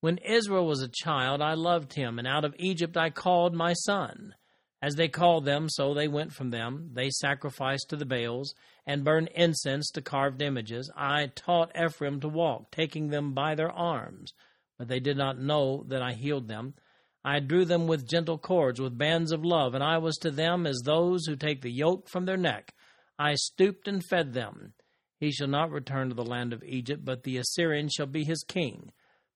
When 0.01 0.19
Israel 0.19 0.67
was 0.67 0.83
a 0.83 0.87
child, 0.87 1.41
I 1.41 1.55
loved 1.55 1.93
him, 1.93 2.19
and 2.19 2.27
out 2.27 2.45
of 2.45 2.53
Egypt 2.59 2.95
I 2.95 3.09
called 3.09 3.55
my 3.55 3.73
son. 3.73 4.35
As 4.83 4.93
they 4.93 5.07
called 5.07 5.45
them, 5.45 5.67
so 5.67 5.95
they 5.95 6.07
went 6.07 6.31
from 6.31 6.51
them. 6.51 6.91
They 6.93 7.09
sacrificed 7.09 7.89
to 7.89 7.95
the 7.95 8.05
Baals 8.05 8.53
and 8.85 9.03
burned 9.03 9.29
incense 9.33 9.89
to 9.91 10.01
carved 10.03 10.39
images. 10.43 10.91
I 10.95 11.31
taught 11.33 11.75
Ephraim 11.75 12.19
to 12.19 12.27
walk, 12.27 12.69
taking 12.69 13.07
them 13.07 13.33
by 13.33 13.55
their 13.55 13.71
arms, 13.71 14.31
but 14.77 14.89
they 14.89 14.99
did 14.99 15.17
not 15.17 15.39
know 15.39 15.83
that 15.87 16.03
I 16.03 16.13
healed 16.13 16.47
them. 16.47 16.75
I 17.25 17.39
drew 17.39 17.65
them 17.65 17.87
with 17.87 18.07
gentle 18.07 18.37
cords, 18.37 18.79
with 18.79 18.95
bands 18.95 19.31
of 19.31 19.43
love, 19.43 19.73
and 19.73 19.83
I 19.83 19.97
was 19.97 20.17
to 20.17 20.29
them 20.29 20.67
as 20.67 20.83
those 20.85 21.25
who 21.25 21.35
take 21.35 21.63
the 21.63 21.71
yoke 21.71 22.07
from 22.07 22.25
their 22.25 22.37
neck 22.37 22.75
I 23.19 23.35
stooped 23.35 23.87
and 23.87 24.03
fed 24.03 24.33
them. 24.33 24.73
He 25.19 25.31
shall 25.31 25.47
not 25.47 25.71
return 25.71 26.09
to 26.09 26.15
the 26.15 26.23
land 26.23 26.53
of 26.53 26.63
Egypt, 26.63 27.03
but 27.03 27.23
the 27.23 27.37
Assyrian 27.37 27.89
shall 27.89 28.05
be 28.05 28.23
his 28.23 28.43
king, 28.43 28.91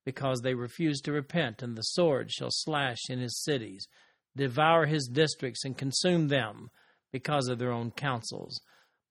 because 0.06 0.42
they 0.42 0.54
refuse 0.54 1.02
to 1.02 1.12
repent, 1.12 1.64
and 1.64 1.76
the 1.76 1.82
sword 1.82 2.32
shall 2.32 2.52
slash 2.52 3.00
in 3.10 3.20
his 3.20 3.42
cities, 3.44 3.88
devour 4.36 4.86
his 4.86 5.08
districts, 5.08 5.66
and 5.66 5.78
consume 5.78 6.28
them, 6.28 6.70
because 7.12 7.48
of 7.48 7.60
their 7.60 7.72
own 7.72 7.92
counsels. 7.92 8.62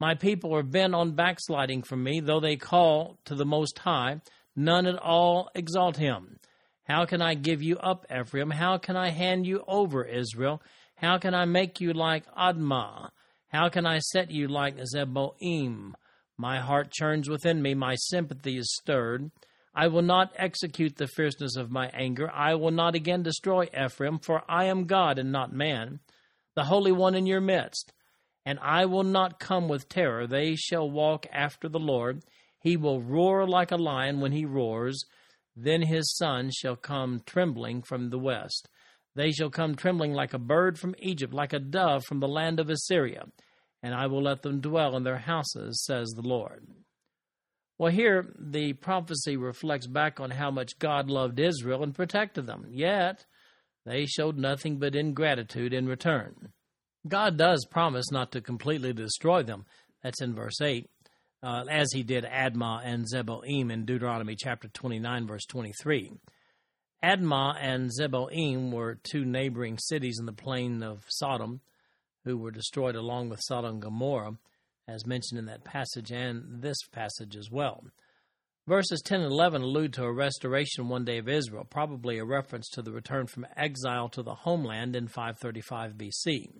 My 0.00 0.14
people 0.14 0.54
are 0.54 0.62
bent 0.62 0.94
on 0.94 1.12
backsliding 1.12 1.82
from 1.82 2.02
me, 2.02 2.20
though 2.20 2.40
they 2.40 2.56
call 2.56 3.18
to 3.26 3.34
the 3.34 3.44
Most 3.44 3.80
High, 3.80 4.20
none 4.56 4.86
at 4.86 4.96
all 4.96 5.50
exalt 5.54 5.96
him. 5.96 6.38
How 6.84 7.04
can 7.04 7.20
I 7.20 7.34
give 7.34 7.62
you 7.62 7.76
up, 7.78 8.06
Ephraim? 8.10 8.50
How 8.50 8.78
can 8.78 8.96
I 8.96 9.10
hand 9.10 9.46
you 9.46 9.62
over, 9.68 10.04
Israel? 10.04 10.62
How 10.96 11.18
can 11.18 11.34
I 11.34 11.44
make 11.44 11.80
you 11.80 11.92
like 11.92 12.24
Admah? 12.34 13.10
How 13.50 13.68
can 13.68 13.84
I 13.84 13.98
set 13.98 14.30
you 14.30 14.46
like 14.46 14.76
Zeboim? 14.78 15.94
My 16.36 16.60
heart 16.60 16.92
churns 16.92 17.28
within 17.28 17.60
me, 17.60 17.74
my 17.74 17.96
sympathy 17.96 18.56
is 18.56 18.72
stirred. 18.74 19.30
I 19.74 19.88
will 19.88 20.02
not 20.02 20.32
execute 20.36 20.96
the 20.96 21.08
fierceness 21.08 21.56
of 21.56 21.70
my 21.70 21.88
anger. 21.88 22.30
I 22.32 22.54
will 22.54 22.70
not 22.70 22.94
again 22.94 23.22
destroy 23.22 23.68
Ephraim, 23.76 24.18
for 24.18 24.42
I 24.48 24.64
am 24.64 24.86
God 24.86 25.18
and 25.18 25.32
not 25.32 25.52
man, 25.52 26.00
the 26.54 26.64
Holy 26.64 26.92
One 26.92 27.14
in 27.14 27.26
your 27.26 27.40
midst. 27.40 27.92
And 28.46 28.58
I 28.60 28.86
will 28.86 29.04
not 29.04 29.38
come 29.38 29.68
with 29.68 29.88
terror. 29.88 30.26
They 30.26 30.54
shall 30.54 30.90
walk 30.90 31.26
after 31.32 31.68
the 31.68 31.78
Lord. 31.78 32.22
He 32.60 32.76
will 32.76 33.02
roar 33.02 33.46
like 33.46 33.70
a 33.70 33.76
lion 33.76 34.20
when 34.20 34.32
he 34.32 34.44
roars. 34.44 35.04
Then 35.56 35.82
his 35.82 36.16
sons 36.16 36.54
shall 36.54 36.76
come 36.76 37.22
trembling 37.26 37.82
from 37.82 38.10
the 38.10 38.18
west. 38.18 38.68
They 39.14 39.32
shall 39.32 39.50
come 39.50 39.74
trembling 39.74 40.12
like 40.12 40.34
a 40.34 40.38
bird 40.38 40.78
from 40.78 40.94
Egypt, 40.98 41.34
like 41.34 41.52
a 41.52 41.58
dove 41.58 42.04
from 42.04 42.20
the 42.20 42.28
land 42.28 42.60
of 42.60 42.70
Assyria, 42.70 43.24
and 43.82 43.94
I 43.94 44.06
will 44.06 44.22
let 44.22 44.42
them 44.42 44.60
dwell 44.60 44.96
in 44.96 45.02
their 45.02 45.18
houses, 45.18 45.84
says 45.84 46.10
the 46.10 46.22
Lord. 46.26 46.66
Well, 47.78 47.90
here 47.90 48.32
the 48.38 48.74
prophecy 48.74 49.36
reflects 49.36 49.86
back 49.86 50.20
on 50.20 50.30
how 50.30 50.50
much 50.50 50.78
God 50.78 51.10
loved 51.10 51.40
Israel 51.40 51.82
and 51.82 51.94
protected 51.94 52.46
them, 52.46 52.66
yet 52.68 53.24
they 53.86 54.06
showed 54.06 54.36
nothing 54.36 54.78
but 54.78 54.94
ingratitude 54.94 55.72
in 55.72 55.86
return. 55.86 56.52
God 57.08 57.38
does 57.38 57.66
promise 57.70 58.10
not 58.10 58.32
to 58.32 58.42
completely 58.42 58.92
destroy 58.92 59.42
them. 59.42 59.64
That's 60.02 60.20
in 60.20 60.34
verse 60.34 60.60
8 60.60 60.88
uh, 61.42 61.64
as 61.70 61.92
he 61.92 62.02
did 62.02 62.24
Admah 62.24 62.82
and 62.84 63.06
Zeboim 63.06 63.72
in 63.72 63.84
Deuteronomy 63.84 64.36
chapter 64.36 64.68
29, 64.68 65.26
verse 65.26 65.44
23. 65.46 66.12
Admah 67.02 67.56
and 67.58 67.90
Zeboim 67.90 68.72
were 68.72 68.98
two 69.02 69.24
neighboring 69.24 69.78
cities 69.78 70.18
in 70.20 70.26
the 70.26 70.32
plain 70.32 70.82
of 70.82 71.04
Sodom 71.08 71.60
who 72.24 72.36
were 72.36 72.50
destroyed 72.50 72.96
along 72.96 73.30
with 73.30 73.40
Sodom 73.42 73.74
and 73.74 73.82
Gomorrah, 73.82 74.36
as 74.86 75.06
mentioned 75.06 75.38
in 75.38 75.46
that 75.46 75.64
passage 75.64 76.10
and 76.10 76.60
this 76.60 76.76
passage 76.92 77.36
as 77.36 77.50
well. 77.50 77.84
Verses 78.66 79.00
10 79.02 79.22
and 79.22 79.32
11 79.32 79.62
allude 79.62 79.94
to 79.94 80.04
a 80.04 80.12
restoration 80.12 80.88
one 80.88 81.04
day 81.04 81.18
of 81.18 81.28
Israel, 81.28 81.64
probably 81.64 82.18
a 82.18 82.24
reference 82.24 82.68
to 82.68 82.82
the 82.82 82.92
return 82.92 83.26
from 83.26 83.46
exile 83.56 84.08
to 84.10 84.22
the 84.22 84.34
homeland 84.34 84.94
in 84.94 85.08
535 85.08 85.94
BC. 85.94 86.50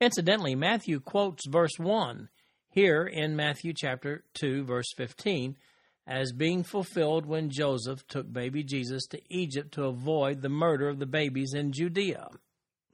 Incidentally, 0.00 0.56
Matthew 0.56 0.98
quotes 0.98 1.46
verse 1.46 1.78
1 1.78 2.28
here 2.70 3.04
in 3.04 3.36
Matthew 3.36 3.72
chapter 3.76 4.24
2, 4.34 4.64
verse 4.64 4.92
15, 4.96 5.56
as 6.06 6.32
being 6.32 6.62
fulfilled 6.62 7.26
when 7.26 7.50
Joseph 7.50 8.06
took 8.08 8.32
baby 8.32 8.64
Jesus 8.64 9.06
to 9.08 9.20
Egypt 9.28 9.72
to 9.74 9.84
avoid 9.84 10.42
the 10.42 10.48
murder 10.48 10.88
of 10.88 10.98
the 10.98 11.06
babies 11.06 11.54
in 11.54 11.72
Judea. 11.72 12.28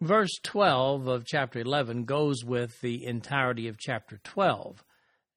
Verse 0.01 0.39
12 0.45 1.09
of 1.09 1.25
chapter 1.27 1.59
11 1.61 2.05
goes 2.05 2.45
with 2.45 2.81
the 2.81 3.05
entirety 3.05 3.67
of 3.67 3.79
chapter 3.79 4.21
12. 4.23 4.85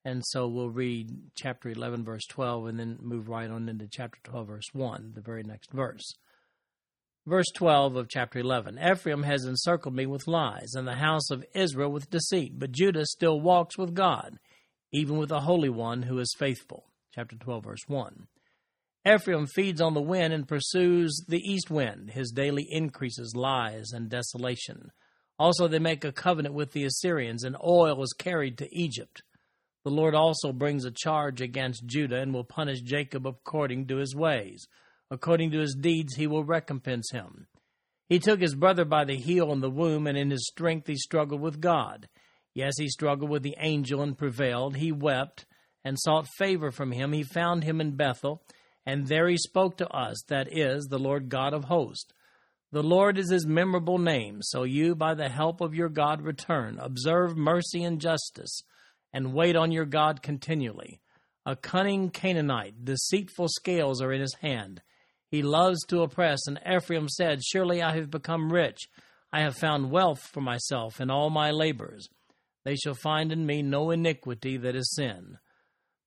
And 0.04 0.22
so 0.26 0.48
we'll 0.48 0.70
read 0.70 1.10
chapter 1.36 1.68
11, 1.68 2.04
verse 2.04 2.26
12, 2.28 2.66
and 2.66 2.78
then 2.78 2.98
move 3.00 3.28
right 3.28 3.50
on 3.50 3.68
into 3.68 3.88
chapter 3.90 4.18
12, 4.24 4.46
verse 4.46 4.68
1, 4.72 5.12
the 5.14 5.20
very 5.20 5.42
next 5.42 5.72
verse. 5.72 6.14
Verse 7.24 7.46
12 7.54 7.94
of 7.94 8.08
chapter 8.08 8.40
11 8.40 8.80
Ephraim 8.80 9.22
has 9.22 9.44
encircled 9.44 9.94
me 9.94 10.06
with 10.06 10.26
lies, 10.26 10.74
and 10.74 10.88
the 10.88 10.96
house 10.96 11.30
of 11.30 11.44
Israel 11.54 11.92
with 11.92 12.10
deceit, 12.10 12.58
but 12.58 12.72
Judah 12.72 13.06
still 13.06 13.40
walks 13.40 13.78
with 13.78 13.94
God, 13.94 14.38
even 14.92 15.18
with 15.18 15.28
the 15.28 15.40
Holy 15.40 15.68
One 15.68 16.02
who 16.02 16.18
is 16.18 16.34
faithful. 16.36 16.91
Chapter 17.14 17.36
12, 17.36 17.64
verse 17.64 17.82
1. 17.88 18.26
Ephraim 19.06 19.46
feeds 19.46 19.82
on 19.82 19.92
the 19.92 20.00
wind 20.00 20.32
and 20.32 20.48
pursues 20.48 21.24
the 21.28 21.40
east 21.40 21.70
wind. 21.70 22.10
His 22.10 22.30
daily 22.30 22.66
increases 22.70 23.34
lies 23.36 23.90
and 23.92 24.08
desolation. 24.08 24.92
Also, 25.38 25.68
they 25.68 25.78
make 25.78 26.04
a 26.04 26.12
covenant 26.12 26.54
with 26.54 26.72
the 26.72 26.84
Assyrians, 26.84 27.44
and 27.44 27.56
oil 27.62 28.02
is 28.02 28.14
carried 28.16 28.56
to 28.58 28.74
Egypt. 28.74 29.22
The 29.84 29.90
Lord 29.90 30.14
also 30.14 30.52
brings 30.52 30.86
a 30.86 30.90
charge 30.90 31.42
against 31.42 31.84
Judah 31.84 32.20
and 32.20 32.32
will 32.32 32.44
punish 32.44 32.80
Jacob 32.80 33.26
according 33.26 33.88
to 33.88 33.96
his 33.96 34.14
ways. 34.14 34.66
According 35.10 35.50
to 35.50 35.58
his 35.58 35.76
deeds, 35.78 36.14
he 36.14 36.26
will 36.26 36.44
recompense 36.44 37.10
him. 37.10 37.46
He 38.08 38.18
took 38.18 38.40
his 38.40 38.54
brother 38.54 38.86
by 38.86 39.04
the 39.04 39.16
heel 39.16 39.52
in 39.52 39.60
the 39.60 39.70
womb, 39.70 40.06
and 40.06 40.16
in 40.16 40.30
his 40.30 40.46
strength 40.46 40.86
he 40.86 40.96
struggled 40.96 41.42
with 41.42 41.60
God. 41.60 42.08
Yes, 42.54 42.74
he 42.78 42.88
struggled 42.88 43.30
with 43.30 43.42
the 43.42 43.56
angel 43.58 44.00
and 44.00 44.16
prevailed. 44.16 44.76
He 44.76 44.92
wept 44.92 45.44
and 45.84 45.98
sought 45.98 46.28
favor 46.38 46.70
from 46.70 46.92
him. 46.92 47.12
He 47.12 47.22
found 47.22 47.64
him 47.64 47.80
in 47.80 47.96
Bethel, 47.96 48.42
and 48.86 49.06
there 49.06 49.28
he 49.28 49.36
spoke 49.36 49.76
to 49.78 49.88
us, 49.88 50.22
that 50.28 50.48
is, 50.50 50.86
the 50.86 50.98
Lord 50.98 51.28
God 51.28 51.54
of 51.54 51.64
hosts. 51.64 52.12
The 52.72 52.82
Lord 52.82 53.18
is 53.18 53.30
his 53.30 53.46
memorable 53.46 53.98
name, 53.98 54.38
so 54.40 54.62
you, 54.62 54.94
by 54.94 55.14
the 55.14 55.28
help 55.28 55.60
of 55.60 55.74
your 55.74 55.90
God, 55.90 56.22
return. 56.22 56.78
Observe 56.80 57.36
mercy 57.36 57.84
and 57.84 58.00
justice, 58.00 58.62
and 59.12 59.34
wait 59.34 59.56
on 59.56 59.72
your 59.72 59.84
God 59.84 60.22
continually. 60.22 61.00
A 61.44 61.54
cunning 61.54 62.08
Canaanite, 62.10 62.84
deceitful 62.84 63.48
scales 63.48 64.00
are 64.00 64.12
in 64.12 64.20
his 64.20 64.36
hand. 64.40 64.80
He 65.28 65.42
loves 65.42 65.84
to 65.88 66.02
oppress, 66.02 66.46
and 66.46 66.60
Ephraim 66.66 67.08
said, 67.08 67.42
Surely 67.42 67.82
I 67.82 67.94
have 67.96 68.10
become 68.10 68.52
rich. 68.52 68.88
I 69.32 69.40
have 69.40 69.56
found 69.56 69.90
wealth 69.90 70.20
for 70.20 70.40
myself 70.40 71.00
in 71.00 71.10
all 71.10 71.30
my 71.30 71.50
labors. 71.50 72.08
They 72.64 72.76
shall 72.76 72.94
find 72.94 73.32
in 73.32 73.44
me 73.44 73.62
no 73.62 73.90
iniquity 73.90 74.56
that 74.58 74.76
is 74.76 74.94
sin. 74.94 75.38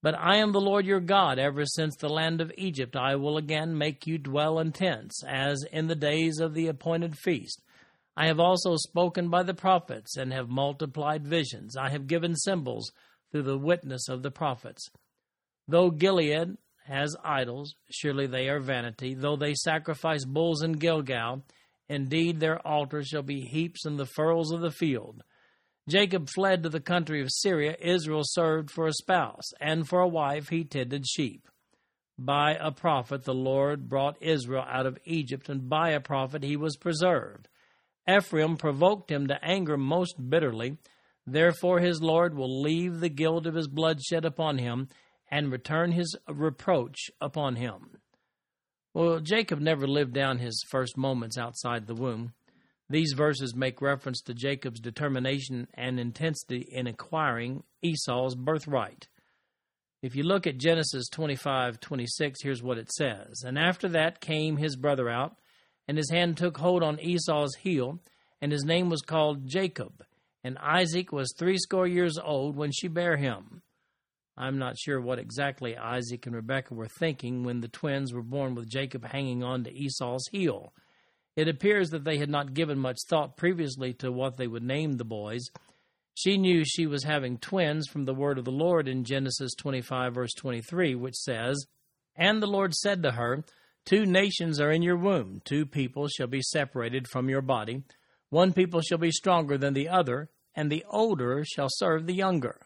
But 0.05 0.19
I 0.19 0.35
am 0.35 0.51
the 0.51 0.61
Lord 0.61 0.85
your 0.85 0.99
God. 0.99 1.39
Ever 1.39 1.65
since 1.65 1.95
the 1.95 2.09
land 2.09 2.39
of 2.39 2.51
Egypt, 2.59 2.95
I 2.95 3.15
will 3.15 3.37
again 3.37 3.75
make 3.75 4.05
you 4.05 4.19
dwell 4.19 4.59
in 4.59 4.71
tents, 4.71 5.23
as 5.27 5.65
in 5.71 5.87
the 5.87 5.95
days 5.95 6.39
of 6.39 6.53
the 6.53 6.67
appointed 6.67 7.17
feast. 7.17 7.63
I 8.15 8.27
have 8.27 8.39
also 8.39 8.75
spoken 8.75 9.29
by 9.29 9.41
the 9.41 9.55
prophets, 9.55 10.15
and 10.15 10.31
have 10.31 10.47
multiplied 10.47 11.25
visions. 11.25 11.75
I 11.75 11.89
have 11.89 12.05
given 12.05 12.35
symbols 12.35 12.91
through 13.31 13.41
the 13.41 13.57
witness 13.57 14.07
of 14.07 14.21
the 14.21 14.29
prophets. 14.29 14.91
Though 15.67 15.89
Gilead 15.89 16.55
has 16.85 17.15
idols, 17.23 17.73
surely 17.89 18.27
they 18.27 18.47
are 18.47 18.59
vanity. 18.59 19.15
Though 19.15 19.37
they 19.37 19.55
sacrifice 19.55 20.23
bulls 20.23 20.61
in 20.61 20.73
Gilgal, 20.73 21.41
indeed 21.89 22.39
their 22.39 22.59
altars 22.59 23.07
shall 23.07 23.23
be 23.23 23.41
heaps 23.41 23.87
in 23.87 23.97
the 23.97 24.05
furrows 24.05 24.51
of 24.51 24.61
the 24.61 24.69
field. 24.69 25.23
Jacob 25.87 26.29
fled 26.29 26.63
to 26.63 26.69
the 26.69 26.79
country 26.79 27.21
of 27.21 27.31
Syria. 27.31 27.75
Israel 27.79 28.23
served 28.23 28.71
for 28.71 28.87
a 28.87 28.93
spouse, 28.93 29.51
and 29.59 29.87
for 29.87 29.99
a 29.99 30.07
wife 30.07 30.49
he 30.49 30.63
tended 30.63 31.05
sheep. 31.07 31.47
By 32.17 32.53
a 32.53 32.71
prophet 32.71 33.23
the 33.23 33.33
Lord 33.33 33.89
brought 33.89 34.21
Israel 34.21 34.65
out 34.67 34.85
of 34.85 34.97
Egypt, 35.05 35.49
and 35.49 35.69
by 35.69 35.91
a 35.91 35.99
prophet 35.99 36.43
he 36.43 36.55
was 36.55 36.77
preserved. 36.77 37.47
Ephraim 38.09 38.57
provoked 38.57 39.11
him 39.11 39.27
to 39.27 39.43
anger 39.43 39.77
most 39.77 40.29
bitterly. 40.29 40.77
Therefore 41.27 41.79
his 41.79 42.01
Lord 42.01 42.35
will 42.35 42.61
leave 42.61 42.99
the 42.99 43.09
guilt 43.09 43.45
of 43.45 43.55
his 43.55 43.67
bloodshed 43.67 44.25
upon 44.25 44.57
him, 44.57 44.87
and 45.29 45.51
return 45.51 45.91
his 45.91 46.15
reproach 46.27 47.09
upon 47.19 47.57
him. 47.57 47.97
Well, 48.93 49.19
Jacob 49.19 49.59
never 49.59 49.87
lived 49.87 50.13
down 50.13 50.37
his 50.37 50.63
first 50.69 50.97
moments 50.97 51.37
outside 51.37 51.85
the 51.85 51.95
womb. 51.95 52.33
These 52.89 53.13
verses 53.13 53.55
make 53.55 53.81
reference 53.81 54.21
to 54.21 54.33
Jacob's 54.33 54.79
determination 54.79 55.67
and 55.73 55.99
intensity 55.99 56.67
in 56.71 56.85
acquiring 56.85 57.63
Esau's 57.81 58.35
birthright. 58.35 59.07
If 60.03 60.15
you 60.15 60.23
look 60.23 60.45
at 60.45 60.59
Genesis 60.59 61.09
25 61.09 61.79
26, 61.79 62.41
here's 62.43 62.61
what 62.61 62.77
it 62.77 62.91
says 62.91 63.43
And 63.43 63.57
after 63.57 63.89
that 63.89 64.21
came 64.21 64.57
his 64.57 64.75
brother 64.75 65.09
out, 65.09 65.35
and 65.87 65.97
his 65.97 66.11
hand 66.11 66.37
took 66.37 66.57
hold 66.57 66.83
on 66.83 66.99
Esau's 66.99 67.55
heel, 67.55 67.99
and 68.39 68.51
his 68.51 68.63
name 68.63 68.89
was 68.89 69.01
called 69.01 69.47
Jacob. 69.47 70.05
And 70.43 70.59
Isaac 70.59 71.11
was 71.11 71.33
threescore 71.37 71.87
years 71.87 72.19
old 72.23 72.55
when 72.55 72.71
she 72.71 72.87
bare 72.87 73.17
him. 73.17 73.63
I'm 74.37 74.59
not 74.59 74.77
sure 74.77 75.01
what 75.01 75.17
exactly 75.17 75.75
Isaac 75.75 76.27
and 76.27 76.35
Rebekah 76.35 76.75
were 76.75 76.89
thinking 76.99 77.43
when 77.43 77.61
the 77.61 77.67
twins 77.67 78.13
were 78.13 78.21
born 78.21 78.53
with 78.53 78.69
Jacob 78.69 79.05
hanging 79.05 79.43
on 79.43 79.63
to 79.63 79.73
Esau's 79.73 80.27
heel. 80.31 80.73
It 81.35 81.47
appears 81.49 81.89
that 81.89 82.05
they 82.05 82.17
had 82.17 82.29
not 82.29 82.53
given 82.53 82.79
much 82.79 82.99
thought 83.09 83.35
previously 83.35 83.93
to 83.95 84.11
what 84.11 84.37
they 84.37 84.47
would 84.47 84.63
name 84.63 84.93
the 84.93 85.03
boys. 85.03 85.49
She 86.13 86.37
knew 86.37 86.63
she 86.63 86.87
was 86.87 87.03
having 87.03 87.37
twins 87.37 87.87
from 87.87 88.05
the 88.05 88.13
word 88.13 88.37
of 88.37 88.45
the 88.45 88.51
Lord 88.51 88.87
in 88.87 89.03
Genesis 89.03 89.53
25, 89.55 90.13
verse 90.13 90.33
23, 90.33 90.95
which 90.95 91.15
says, 91.15 91.65
And 92.15 92.41
the 92.41 92.47
Lord 92.47 92.73
said 92.73 93.03
to 93.03 93.11
her, 93.11 93.43
Two 93.85 94.05
nations 94.05 94.59
are 94.61 94.71
in 94.71 94.81
your 94.81 94.95
womb, 94.97 95.41
two 95.43 95.65
people 95.65 96.07
shall 96.07 96.27
be 96.27 96.41
separated 96.41 97.07
from 97.07 97.29
your 97.29 97.41
body. 97.41 97.83
One 98.29 98.53
people 98.53 98.81
shall 98.81 98.97
be 98.97 99.11
stronger 99.11 99.57
than 99.57 99.73
the 99.73 99.89
other, 99.89 100.29
and 100.55 100.71
the 100.71 100.85
older 100.89 101.43
shall 101.45 101.67
serve 101.69 102.07
the 102.07 102.15
younger. 102.15 102.61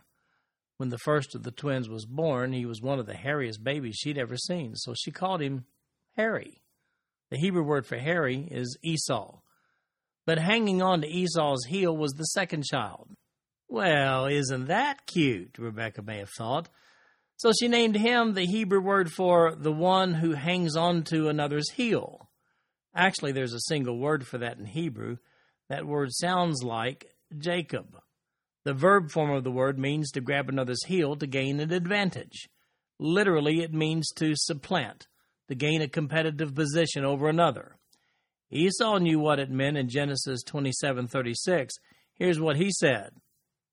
When 0.78 0.90
the 0.90 1.00
first 1.00 1.36
of 1.36 1.44
the 1.44 1.52
twins 1.52 1.90
was 1.90 2.06
born, 2.06 2.54
he 2.54 2.66
was 2.66 2.82
one 2.82 3.00
of 3.00 3.06
the 3.06 3.16
hairiest 3.16 3.64
babies 3.64 3.98
she'd 3.98 4.18
ever 4.18 4.38
seen, 4.38 4.76
so 4.76 4.94
she 4.94 5.12
called 5.12 5.42
him 5.42 5.66
Harry. 6.16 6.62
The 7.32 7.38
Hebrew 7.38 7.64
word 7.64 7.86
for 7.86 7.98
Harry 7.98 8.48
is 8.50 8.78
Esau. 8.84 9.40
But 10.26 10.40
hanging 10.40 10.82
on 10.82 11.02
to 11.02 11.08
Esau's 11.08 11.66
heel 11.66 11.96
was 11.96 12.14
the 12.14 12.26
second 12.26 12.66
child. 12.66 13.10
Well, 13.68 14.26
isn't 14.26 14.68
that 14.68 15.06
cute? 15.06 15.58
Rebekah 15.58 16.02
may 16.02 16.18
have 16.18 16.32
thought. 16.36 16.70
So 17.38 17.52
she 17.52 17.68
named 17.68 17.96
him 17.96 18.34
the 18.34 18.46
Hebrew 18.46 18.82
word 18.82 19.12
for 19.12 19.56
the 19.56 19.72
one 19.72 20.16
who 20.16 20.34
hangs 20.34 20.76
on 20.76 21.04
to 21.04 21.30
another's 21.30 21.70
heel. 21.72 22.30
Actually, 22.96 23.32
there's 23.32 23.54
a 23.54 23.62
single 23.68 23.98
word 23.98 24.28
for 24.28 24.40
that 24.40 24.58
in 24.58 24.66
Hebrew. 24.66 25.18
That 25.70 25.86
word 25.86 26.10
sounds 26.12 26.64
like 26.64 27.14
Jacob. 27.38 27.98
The 28.66 28.74
verb 28.74 29.12
form 29.12 29.32
of 29.32 29.44
the 29.44 29.52
word 29.52 29.80
means 29.80 30.12
to 30.12 30.22
grab 30.22 30.50
another's 30.50 30.84
heel 30.86 31.16
to 31.16 31.28
gain 31.28 31.60
an 31.60 31.72
advantage. 31.72 32.50
Literally, 33.00 33.62
it 33.62 33.74
means 33.74 34.10
to 34.16 34.34
supplant, 34.36 35.08
to 35.50 35.56
gain 35.56 35.82
a 35.82 35.90
competitive 35.90 36.56
position 36.56 37.04
over 37.04 37.28
another. 37.28 37.76
Esau 38.52 39.00
knew 39.00 39.20
what 39.20 39.40
it 39.40 39.50
meant 39.50 39.78
in 39.78 39.90
Genesis 39.90 40.44
27:36. 40.44 41.74
Here's 42.14 42.40
what 42.40 42.56
he 42.56 42.72
said: 42.72 43.10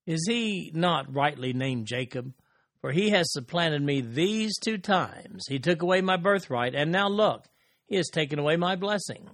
Is 0.05 0.25
he 0.27 0.71
not 0.73 1.13
rightly 1.13 1.53
named 1.53 1.87
Jacob? 1.87 2.33
For 2.81 2.91
he 2.91 3.09
has 3.09 3.31
supplanted 3.31 3.81
me 3.81 4.01
these 4.01 4.57
two 4.59 4.77
times. 4.77 5.45
He 5.47 5.57
took 5.57 5.81
away 5.81 6.01
my 6.01 6.15
birthright, 6.15 6.75
and 6.75 6.91
now 6.91 7.07
look, 7.07 7.47
he 7.87 7.95
has 7.95 8.09
taken 8.09 8.37
away 8.37 8.55
my 8.55 8.75
blessing. 8.75 9.29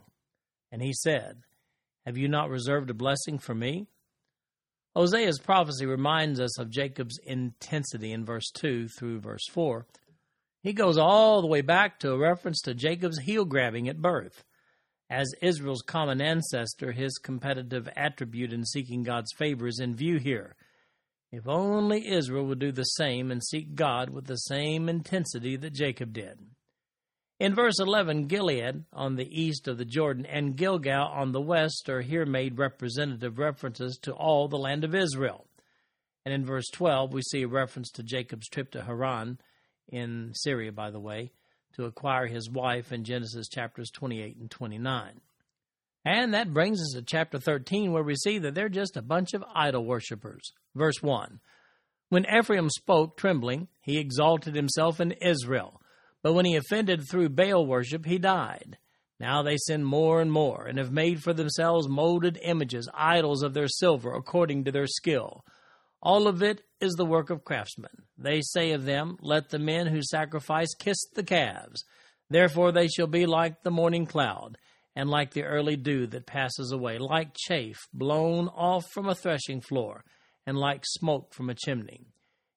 And 0.72 0.82
he 0.82 0.94
said, 0.94 1.42
Have 2.06 2.18
you 2.18 2.28
not 2.28 2.50
reserved 2.50 2.90
a 2.90 2.94
blessing 2.94 3.38
for 3.38 3.54
me? 3.54 3.88
Hosea's 4.96 5.40
prophecy 5.40 5.86
reminds 5.86 6.40
us 6.40 6.58
of 6.60 6.70
Jacob's 6.70 7.20
intensity 7.26 8.12
in 8.12 8.26
verse 8.26 8.50
2 8.52 8.88
through 8.88 9.20
verse 9.20 9.48
4. 9.50 9.86
He 10.64 10.72
goes 10.72 10.98
all 10.98 11.42
the 11.42 11.48
way 11.48 11.60
back 11.62 12.00
to 12.00 12.14
a 12.14 12.18
reference 12.18 12.62
to 12.62 12.74
Jacob's 12.74 13.20
heel 13.20 13.44
grabbing 13.44 13.90
at 13.90 14.02
birth. 14.02 14.46
As 15.10 15.36
Israel's 15.42 15.82
common 15.82 16.22
ancestor, 16.22 16.94
his 16.94 17.18
competitive 17.18 17.90
attribute 17.98 18.54
in 18.54 18.64
seeking 18.64 19.04
God's 19.04 19.34
favor 19.38 19.68
is 19.68 19.80
in 19.80 19.94
view 19.94 20.18
here. 20.18 20.56
If 21.34 21.48
only 21.48 22.08
Israel 22.08 22.46
would 22.46 22.60
do 22.60 22.72
the 22.72 22.84
same 22.84 23.30
and 23.30 23.44
seek 23.44 23.76
God 23.76 24.10
with 24.10 24.26
the 24.26 24.38
same 24.38 24.88
intensity 24.88 25.58
that 25.58 25.74
Jacob 25.74 26.14
did. 26.14 26.40
In 27.40 27.56
verse 27.56 27.80
11, 27.80 28.28
Gilead 28.28 28.86
on 28.94 29.16
the 29.18 29.28
east 29.30 29.68
of 29.68 29.78
the 29.78 29.86
Jordan 29.86 30.26
and 30.26 30.56
Gilgal 30.56 31.08
on 31.08 31.34
the 31.34 31.42
west 31.42 31.90
are 31.90 32.02
here 32.02 32.26
made 32.26 32.58
representative 32.58 33.38
references 33.38 33.98
to 34.04 34.14
all 34.14 34.48
the 34.48 34.58
land 34.58 34.86
of 34.86 34.96
Israel. 34.96 35.46
And 36.24 36.34
in 36.34 36.46
verse 36.46 36.70
12, 36.72 37.12
we 37.12 37.22
see 37.22 37.42
a 37.42 37.48
reference 37.50 37.90
to 37.92 38.04
Jacob's 38.04 38.48
trip 38.48 38.72
to 38.72 38.84
Haran, 38.84 39.40
in 39.94 40.32
Syria, 40.34 40.72
by 40.72 40.90
the 40.90 41.00
way, 41.00 41.32
to 41.76 41.86
acquire 41.86 42.28
his 42.28 42.50
wife 42.50 42.92
in 42.92 43.04
Genesis 43.04 43.48
chapters 43.48 43.92
28 43.92 44.38
and 44.38 44.50
29. 44.52 45.22
And 46.06 46.34
that 46.34 46.54
brings 46.54 46.82
us 46.82 46.94
to 46.96 47.02
chapter 47.02 47.40
13, 47.40 47.92
where 47.92 48.04
we 48.04 48.16
see 48.16 48.38
that 48.40 48.56
they're 48.56 48.70
just 48.70 48.98
a 48.98 49.02
bunch 49.02 49.34
of 49.34 49.44
idol 49.56 49.86
worshippers. 49.86 50.52
Verse 50.76 51.02
1 51.02 51.40
When 52.10 52.26
Ephraim 52.26 52.70
spoke, 52.70 53.16
trembling, 53.16 53.68
he 53.82 53.98
exalted 54.00 54.56
himself 54.56 55.00
in 55.00 55.12
Israel. 55.14 55.80
But 56.22 56.34
when 56.34 56.46
he 56.46 56.56
offended 56.56 57.04
through 57.10 57.30
Baal 57.30 57.66
worship, 57.66 58.06
he 58.06 58.18
died. 58.18 58.78
Now 59.20 59.44
they 59.44 59.58
sin 59.58 59.84
more 59.84 60.22
and 60.22 60.32
more, 60.32 60.66
and 60.66 60.78
have 60.78 60.92
made 60.92 61.22
for 61.22 61.34
themselves 61.34 61.88
molded 61.88 62.40
images, 62.44 62.90
idols 62.94 63.44
of 63.44 63.54
their 63.54 63.68
silver, 63.68 64.14
according 64.14 64.64
to 64.66 64.72
their 64.72 64.88
skill. 64.88 65.46
All 66.04 66.28
of 66.28 66.44
it 66.44 66.62
is 66.82 66.96
the 66.96 67.06
work 67.06 67.30
of 67.30 67.46
craftsmen. 67.46 68.04
They 68.18 68.42
say 68.42 68.74
of 68.74 68.84
them, 68.84 69.18
Let 69.22 69.50
the 69.50 69.58
men 69.58 69.88
who 69.88 70.02
sacrifice 70.04 70.76
kiss 70.78 70.98
the 71.16 71.24
calves. 71.24 71.86
Therefore 72.30 72.74
they 72.74 72.90
shall 72.90 73.08
be 73.08 73.26
like 73.26 73.64
the 73.64 73.72
morning 73.72 74.06
cloud, 74.06 74.58
and 74.98 75.10
like 75.10 75.32
the 75.32 75.44
early 75.44 75.78
dew 75.78 76.06
that 76.08 76.26
passes 76.26 76.74
away, 76.74 76.98
like 76.98 77.38
chaff 77.38 77.88
blown 77.94 78.50
off 78.50 78.84
from 78.92 79.08
a 79.08 79.16
threshing 79.16 79.62
floor, 79.62 80.04
and 80.46 80.58
like 80.58 80.84
smoke 80.86 81.34
from 81.34 81.50
a 81.50 81.56
chimney. 81.56 82.02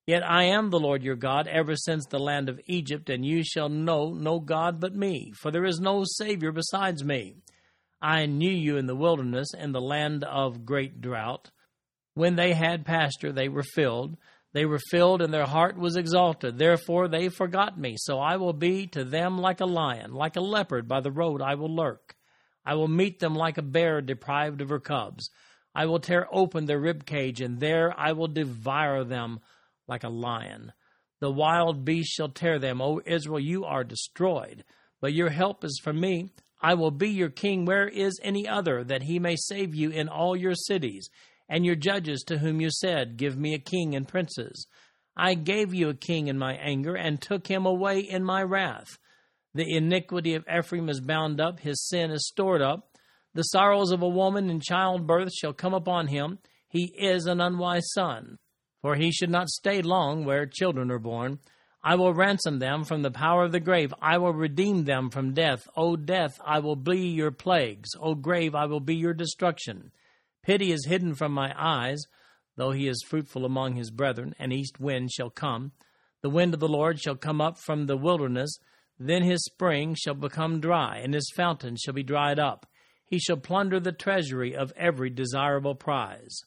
Yet 0.08 0.28
I 0.28 0.44
am 0.44 0.70
the 0.70 0.80
Lord 0.80 1.04
your 1.04 1.14
God, 1.14 1.46
ever 1.46 1.76
since 1.76 2.04
the 2.06 2.18
land 2.18 2.48
of 2.48 2.60
Egypt, 2.66 3.08
and 3.08 3.24
you 3.24 3.44
shall 3.44 3.68
know 3.68 4.12
no 4.12 4.40
God 4.40 4.80
but 4.80 4.94
me, 4.96 5.32
for 5.40 5.52
there 5.52 5.64
is 5.64 5.78
no 5.78 6.02
Savior 6.04 6.50
besides 6.50 7.04
me. 7.04 7.36
I 8.02 8.26
knew 8.26 8.50
you 8.50 8.76
in 8.76 8.86
the 8.86 8.96
wilderness, 8.96 9.54
in 9.56 9.70
the 9.70 9.80
land 9.80 10.24
of 10.24 10.66
great 10.66 11.00
drought. 11.00 11.52
When 12.16 12.34
they 12.34 12.54
had 12.54 12.86
pasture, 12.86 13.30
they 13.30 13.50
were 13.50 13.62
filled. 13.62 14.16
They 14.54 14.64
were 14.64 14.80
filled, 14.90 15.20
and 15.20 15.34
their 15.34 15.44
heart 15.44 15.76
was 15.76 15.96
exalted. 15.96 16.56
Therefore 16.56 17.08
they 17.08 17.28
forgot 17.28 17.78
me. 17.78 17.96
So 17.98 18.18
I 18.18 18.38
will 18.38 18.54
be 18.54 18.86
to 18.86 19.04
them 19.04 19.36
like 19.36 19.60
a 19.60 19.66
lion, 19.66 20.14
like 20.14 20.36
a 20.36 20.40
leopard 20.40 20.88
by 20.88 21.02
the 21.02 21.10
road 21.10 21.42
I 21.42 21.56
will 21.56 21.76
lurk. 21.76 22.16
I 22.64 22.74
will 22.74 22.88
meet 22.88 23.18
them 23.18 23.34
like 23.34 23.58
a 23.58 23.62
bear 23.62 24.00
deprived 24.00 24.62
of 24.62 24.70
her 24.70 24.80
cubs. 24.80 25.28
I 25.74 25.84
will 25.84 26.00
tear 26.00 26.26
open 26.32 26.64
their 26.64 26.80
rib 26.80 27.04
cage, 27.04 27.42
and 27.42 27.60
there 27.60 27.92
I 27.94 28.12
will 28.12 28.28
devour 28.28 29.04
them 29.04 29.40
like 29.86 30.02
a 30.02 30.08
lion. 30.08 30.72
The 31.20 31.30
wild 31.30 31.84
beast 31.84 32.14
shall 32.14 32.30
tear 32.30 32.58
them. 32.58 32.80
O 32.80 33.02
Israel, 33.04 33.40
you 33.40 33.66
are 33.66 33.84
destroyed. 33.84 34.64
But 35.02 35.12
your 35.12 35.28
help 35.28 35.64
is 35.64 35.78
from 35.84 36.00
me. 36.00 36.30
I 36.62 36.72
will 36.72 36.90
be 36.90 37.10
your 37.10 37.28
king. 37.28 37.66
Where 37.66 37.86
is 37.86 38.18
any 38.22 38.48
other, 38.48 38.82
that 38.84 39.02
he 39.02 39.18
may 39.18 39.36
save 39.36 39.74
you 39.74 39.90
in 39.90 40.08
all 40.08 40.34
your 40.34 40.54
cities? 40.54 41.10
And 41.48 41.64
your 41.64 41.76
judges 41.76 42.22
to 42.26 42.38
whom 42.38 42.60
you 42.60 42.70
said, 42.70 43.16
Give 43.16 43.36
me 43.36 43.54
a 43.54 43.58
king 43.58 43.94
and 43.94 44.08
princes. 44.08 44.66
I 45.16 45.34
gave 45.34 45.72
you 45.72 45.88
a 45.88 45.94
king 45.94 46.28
in 46.28 46.38
my 46.38 46.54
anger, 46.54 46.94
and 46.94 47.20
took 47.20 47.46
him 47.46 47.66
away 47.66 48.00
in 48.00 48.24
my 48.24 48.42
wrath. 48.42 48.98
The 49.54 49.76
iniquity 49.76 50.34
of 50.34 50.44
Ephraim 50.52 50.88
is 50.88 51.00
bound 51.00 51.40
up, 51.40 51.60
his 51.60 51.86
sin 51.86 52.10
is 52.10 52.26
stored 52.26 52.60
up. 52.60 52.90
The 53.34 53.42
sorrows 53.42 53.90
of 53.92 54.02
a 54.02 54.08
woman 54.08 54.50
in 54.50 54.60
childbirth 54.60 55.32
shall 55.32 55.52
come 55.52 55.74
upon 55.74 56.08
him. 56.08 56.38
He 56.68 56.92
is 56.98 57.26
an 57.26 57.40
unwise 57.40 57.90
son 57.92 58.38
for 58.86 58.94
he 58.94 59.10
should 59.10 59.30
not 59.30 59.48
stay 59.48 59.82
long 59.82 60.24
where 60.24 60.46
children 60.46 60.92
are 60.92 61.00
born. 61.00 61.40
I 61.82 61.96
will 61.96 62.14
ransom 62.14 62.60
them 62.60 62.84
from 62.84 63.02
the 63.02 63.10
power 63.10 63.42
of 63.42 63.50
the 63.50 63.58
grave. 63.58 63.92
I 64.00 64.18
will 64.18 64.32
redeem 64.32 64.84
them 64.84 65.10
from 65.10 65.34
death. 65.34 65.66
O 65.76 65.96
death, 65.96 66.38
I 66.44 66.60
will 66.60 66.76
be 66.76 67.08
your 67.08 67.32
plagues. 67.32 67.90
O 68.00 68.14
grave, 68.14 68.54
I 68.54 68.66
will 68.66 68.78
be 68.78 68.94
your 68.94 69.12
destruction. 69.12 69.90
Pity 70.46 70.70
is 70.70 70.86
hidden 70.86 71.12
from 71.16 71.32
my 71.32 71.52
eyes, 71.58 72.04
though 72.54 72.70
he 72.70 72.86
is 72.86 73.04
fruitful 73.04 73.44
among 73.44 73.74
his 73.74 73.90
brethren. 73.90 74.32
An 74.38 74.52
east 74.52 74.78
wind 74.78 75.10
shall 75.10 75.28
come. 75.28 75.72
The 76.22 76.30
wind 76.30 76.54
of 76.54 76.60
the 76.60 76.68
Lord 76.68 77.00
shall 77.00 77.16
come 77.16 77.40
up 77.40 77.58
from 77.58 77.86
the 77.86 77.96
wilderness. 77.96 78.56
Then 78.96 79.24
his 79.24 79.44
spring 79.44 79.96
shall 79.98 80.14
become 80.14 80.60
dry, 80.60 80.98
and 80.98 81.14
his 81.14 81.32
fountain 81.34 81.74
shall 81.74 81.94
be 81.94 82.04
dried 82.04 82.38
up. 82.38 82.64
He 83.06 83.18
shall 83.18 83.38
plunder 83.38 83.80
the 83.80 83.90
treasury 83.90 84.54
of 84.54 84.72
every 84.76 85.10
desirable 85.10 85.74
prize. 85.74 86.38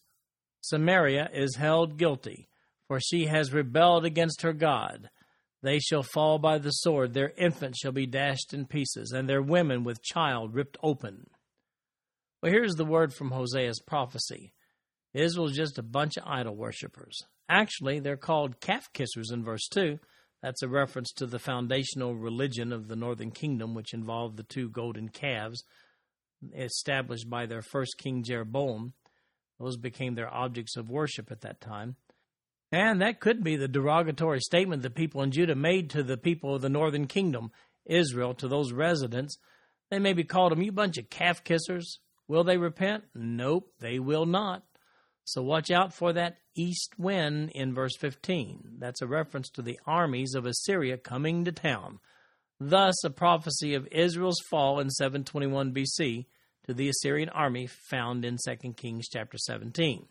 Samaria 0.61 1.29
is 1.33 1.57
held 1.57 1.97
guilty, 1.97 2.47
for 2.87 3.01
she 3.01 3.25
has 3.25 3.51
rebelled 3.51 4.05
against 4.05 4.43
her 4.43 4.53
God. 4.53 5.09
They 5.61 5.79
shall 5.79 6.03
fall 6.03 6.39
by 6.39 6.57
the 6.59 6.71
sword, 6.71 7.13
their 7.13 7.33
infants 7.37 7.79
shall 7.79 7.91
be 7.91 8.05
dashed 8.05 8.53
in 8.53 8.65
pieces, 8.65 9.11
and 9.11 9.27
their 9.27 9.41
women 9.41 9.83
with 9.83 10.01
child 10.01 10.55
ripped 10.55 10.77
open. 10.81 11.27
Well, 12.41 12.51
here's 12.51 12.75
the 12.75 12.85
word 12.85 13.13
from 13.13 13.31
Hosea's 13.31 13.81
prophecy 13.85 14.53
Israel's 15.13 15.55
just 15.55 15.77
a 15.77 15.83
bunch 15.83 16.17
of 16.17 16.23
idol 16.25 16.55
worshippers. 16.55 17.17
Actually, 17.49 17.99
they're 17.99 18.15
called 18.15 18.61
calf 18.61 18.89
kissers 18.93 19.33
in 19.33 19.43
verse 19.43 19.67
2. 19.71 19.99
That's 20.41 20.61
a 20.61 20.69
reference 20.69 21.11
to 21.13 21.25
the 21.25 21.39
foundational 21.39 22.15
religion 22.15 22.71
of 22.71 22.87
the 22.87 22.95
northern 22.95 23.31
kingdom, 23.31 23.73
which 23.73 23.93
involved 23.93 24.37
the 24.37 24.43
two 24.43 24.69
golden 24.69 25.09
calves 25.09 25.63
established 26.55 27.29
by 27.29 27.45
their 27.45 27.61
first 27.61 27.97
king 27.97 28.23
Jeroboam. 28.23 28.93
Those 29.59 29.75
became 29.75 30.15
their 30.15 30.33
objects 30.33 30.77
of 30.77 30.89
worship 30.89 31.31
at 31.31 31.41
that 31.41 31.59
time. 31.59 31.97
And 32.71 33.01
that 33.01 33.19
could 33.19 33.43
be 33.43 33.57
the 33.57 33.67
derogatory 33.67 34.39
statement 34.39 34.83
the 34.83 34.89
people 34.89 35.21
in 35.23 35.31
Judah 35.31 35.55
made 35.55 35.89
to 35.89 36.03
the 36.03 36.17
people 36.17 36.55
of 36.55 36.61
the 36.61 36.69
northern 36.69 37.07
kingdom, 37.07 37.51
Israel, 37.85 38.33
to 38.35 38.47
those 38.47 38.71
residents. 38.71 39.37
They 39.89 39.99
maybe 39.99 40.23
called 40.23 40.53
them, 40.53 40.61
You 40.61 40.71
bunch 40.71 40.97
of 40.97 41.09
calf 41.09 41.43
kissers. 41.43 41.97
Will 42.29 42.43
they 42.43 42.57
repent? 42.57 43.05
Nope, 43.15 43.73
they 43.79 43.97
will 43.97 44.27
not. 44.27 44.63
So 45.25 45.41
watch 45.41 45.71
out 45.71 45.93
for 45.93 46.13
that 46.13 46.37
east 46.55 46.93
wind 46.97 47.51
in 47.55 47.73
verse 47.73 47.97
15. 47.97 48.77
That's 48.77 49.01
a 49.01 49.07
reference 49.07 49.49
to 49.51 49.63
the 49.63 49.79
armies 49.85 50.35
of 50.35 50.45
Assyria 50.45 50.97
coming 50.97 51.43
to 51.45 51.51
town. 51.51 51.99
Thus, 52.59 53.03
a 53.03 53.09
prophecy 53.09 53.73
of 53.73 53.87
Israel's 53.91 54.39
fall 54.47 54.79
in 54.79 54.91
721 54.91 55.73
BC 55.73 56.27
to 56.67 56.73
the 56.73 56.89
Assyrian 56.89 57.29
army 57.29 57.67
found 57.89 58.23
in 58.23 58.37
2 58.47 58.73
Kings 58.73 59.07
chapter 59.09 59.37
17. 59.39 60.05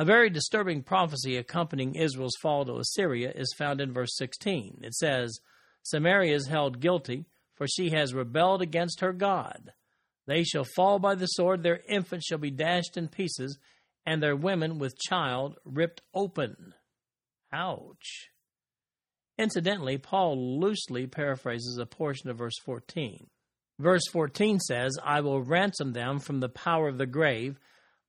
A 0.00 0.04
very 0.04 0.30
disturbing 0.30 0.82
prophecy 0.82 1.36
accompanying 1.36 1.94
Israel's 1.94 2.36
fall 2.42 2.64
to 2.64 2.78
Assyria 2.78 3.30
is 3.32 3.54
found 3.56 3.80
in 3.80 3.92
verse 3.92 4.16
16. 4.16 4.80
It 4.82 4.94
says, 4.94 5.38
Samaria 5.84 6.34
is 6.34 6.48
held 6.48 6.80
guilty, 6.80 7.26
for 7.54 7.68
she 7.68 7.90
has 7.90 8.14
rebelled 8.14 8.62
against 8.62 9.00
her 9.00 9.12
God. 9.12 9.72
They 10.30 10.44
shall 10.44 10.62
fall 10.62 11.00
by 11.00 11.16
the 11.16 11.26
sword, 11.26 11.64
their 11.64 11.80
infants 11.88 12.26
shall 12.28 12.38
be 12.38 12.52
dashed 12.52 12.96
in 12.96 13.08
pieces, 13.08 13.58
and 14.06 14.22
their 14.22 14.36
women 14.36 14.78
with 14.78 14.96
child 14.96 15.56
ripped 15.64 16.02
open. 16.14 16.72
Ouch. 17.52 18.28
Incidentally, 19.38 19.98
Paul 19.98 20.60
loosely 20.60 21.08
paraphrases 21.08 21.78
a 21.78 21.84
portion 21.84 22.30
of 22.30 22.38
verse 22.38 22.54
14. 22.64 23.26
Verse 23.80 24.06
14 24.12 24.60
says, 24.60 24.96
I 25.02 25.20
will 25.20 25.42
ransom 25.42 25.94
them 25.94 26.20
from 26.20 26.38
the 26.38 26.48
power 26.48 26.86
of 26.86 26.98
the 26.98 27.06
grave. 27.06 27.58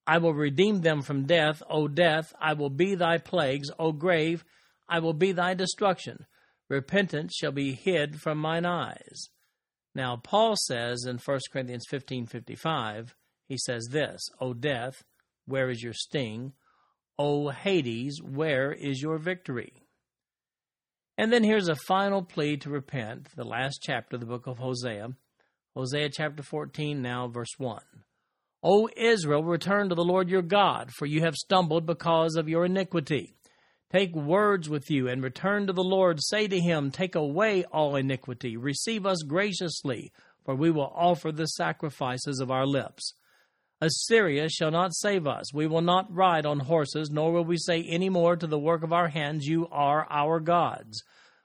I 0.06 0.20
will 0.20 0.36
redeem 0.36 0.82
them 0.82 1.02
from 1.02 1.26
death. 1.26 1.64
O 1.68 1.88
death, 1.88 2.36
I 2.40 2.54
will 2.54 2.70
be 2.70 2.94
thy 2.94 3.18
plagues. 3.18 3.72
O 3.80 3.94
grave, 3.94 4.46
I 4.88 5.00
will 5.00 5.16
be 5.16 5.32
thy 5.32 5.56
destruction. 5.56 6.28
Repentance 6.70 7.34
shall 7.36 7.52
be 7.52 7.74
hid 7.74 8.22
from 8.22 8.38
mine 8.38 8.68
eyes. 8.68 9.30
Now, 9.93 10.15
Paul 10.17 10.56
says 10.56 11.06
in 11.06 11.17
1 11.17 11.39
Corinthians 11.51 11.86
15:55, 11.91 13.13
he 13.47 13.58
says 13.58 13.88
this, 13.91 14.21
O 14.39 14.54
death, 14.54 15.04
where 15.45 15.69
is 15.69 15.84
your 15.84 15.93
sting? 15.93 16.54
O 17.19 17.49
Hades, 17.49 18.21
where 18.21 18.71
is 18.71 19.01
your 19.01 19.17
victory? 19.17 19.73
And 21.17 21.32
then 21.32 21.43
here's 21.43 21.67
a 21.67 21.75
final 21.75 22.23
plea 22.23 22.58
to 22.58 22.69
repent, 22.69 23.36
the 23.36 23.43
last 23.43 23.80
chapter 23.84 24.15
of 24.15 24.21
the 24.21 24.25
book 24.25 24.47
of 24.47 24.60
Hosea. 24.60 25.10
Hosea 25.75 26.10
chapter 26.10 26.41
14, 26.41 27.01
now 27.01 27.27
verse 27.27 27.54
1. 27.58 27.82
O 28.63 28.89
Israel, 28.95 29.43
return 29.43 29.89
to 29.89 29.95
the 29.95 30.04
Lord 30.04 30.30
your 30.30 30.41
God, 30.41 30.91
for 30.91 31.06
you 31.06 31.21
have 31.21 31.36
stumbled 31.36 31.86
because 31.86 32.36
of 32.36 32.47
your 32.47 32.65
iniquity. 32.65 33.36
Take 33.91 34.15
words 34.15 34.69
with 34.69 34.89
you 34.89 35.10
and 35.10 35.21
return 35.21 35.67
to 35.67 35.73
the 35.73 35.84
Lord. 35.84 36.19
Say 36.21 36.47
to 36.47 36.58
him, 36.58 36.91
Take 36.91 37.13
away 37.13 37.65
all 37.65 37.97
iniquity. 37.97 38.56
Receive 38.56 39.06
us 39.06 39.21
graciously, 39.27 40.13
for 40.45 40.56
we 40.56 40.71
will 40.71 40.93
offer 40.95 41.30
the 41.30 41.47
sacrifices 41.47 42.39
of 42.39 42.49
our 42.49 42.65
lips. 42.65 43.13
Assyria 43.82 44.47
shall 44.47 44.71
not 44.71 44.95
save 44.95 45.27
us. 45.27 45.54
We 45.54 45.67
will 45.67 45.82
not 45.82 46.13
ride 46.15 46.45
on 46.45 46.62
horses, 46.62 47.10
nor 47.12 47.34
will 47.34 47.43
we 47.43 47.58
say 47.58 47.84
any 47.84 48.08
more 48.08 48.38
to 48.38 48.47
the 48.47 48.60
work 48.60 48.84
of 48.84 48.93
our 48.93 49.10
hands, 49.10 49.45
You 49.45 49.67
are 49.71 50.08
our 50.10 50.39
gods. 50.39 51.04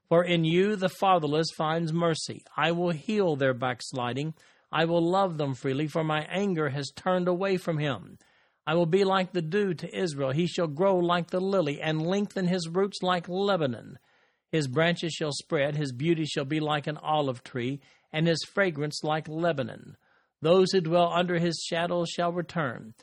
For 0.09 0.22
in 0.22 0.44
you 0.44 0.76
the 0.76 0.88
fatherless 0.88 1.48
finds 1.56 1.92
mercy. 1.92 2.44
I 2.56 2.70
will 2.70 2.90
heal 2.90 3.35
their 3.35 3.54
backsliding. 3.54 4.35
I 4.70 4.85
will 4.85 5.02
love 5.02 5.37
them 5.37 5.54
freely, 5.54 5.88
for 5.88 6.04
my 6.04 6.20
anger 6.30 6.68
has 6.68 6.92
turned 6.94 7.26
away 7.26 7.56
from 7.56 7.78
him. 7.78 8.18
I 8.66 8.74
will 8.74 8.87
be 8.87 9.05
like 9.05 9.33
the 9.33 9.42
dew 9.42 9.74
to 9.74 9.96
Israel. 9.96 10.33
He 10.33 10.46
shall 10.46 10.66
grow 10.66 10.96
like 10.96 11.31
the 11.31 11.40
lily, 11.40 11.81
and 11.81 12.05
lengthen 12.05 12.48
his 12.48 12.68
roots 12.68 13.02
like 13.02 13.29
Lebanon. 13.29 13.98
His 14.50 14.66
branches 14.66 15.12
shall 15.12 15.33
spread, 15.33 15.76
his 15.76 15.92
beauty 15.92 16.24
shall 16.24 16.44
be 16.44 16.61
like 16.61 16.87
an 16.87 16.96
olive 16.96 17.44
tree, 17.44 17.81
and 18.12 18.26
his 18.26 18.44
fragrance 18.44 19.05
like 19.05 19.29
Lebanon. 19.29 19.96
Those 20.42 20.72
who 20.72 20.81
dwell 20.81 21.12
under 21.12 21.38
his 21.38 21.64
shadow 21.64 22.05
shall 22.05 22.33
return. 22.33 22.94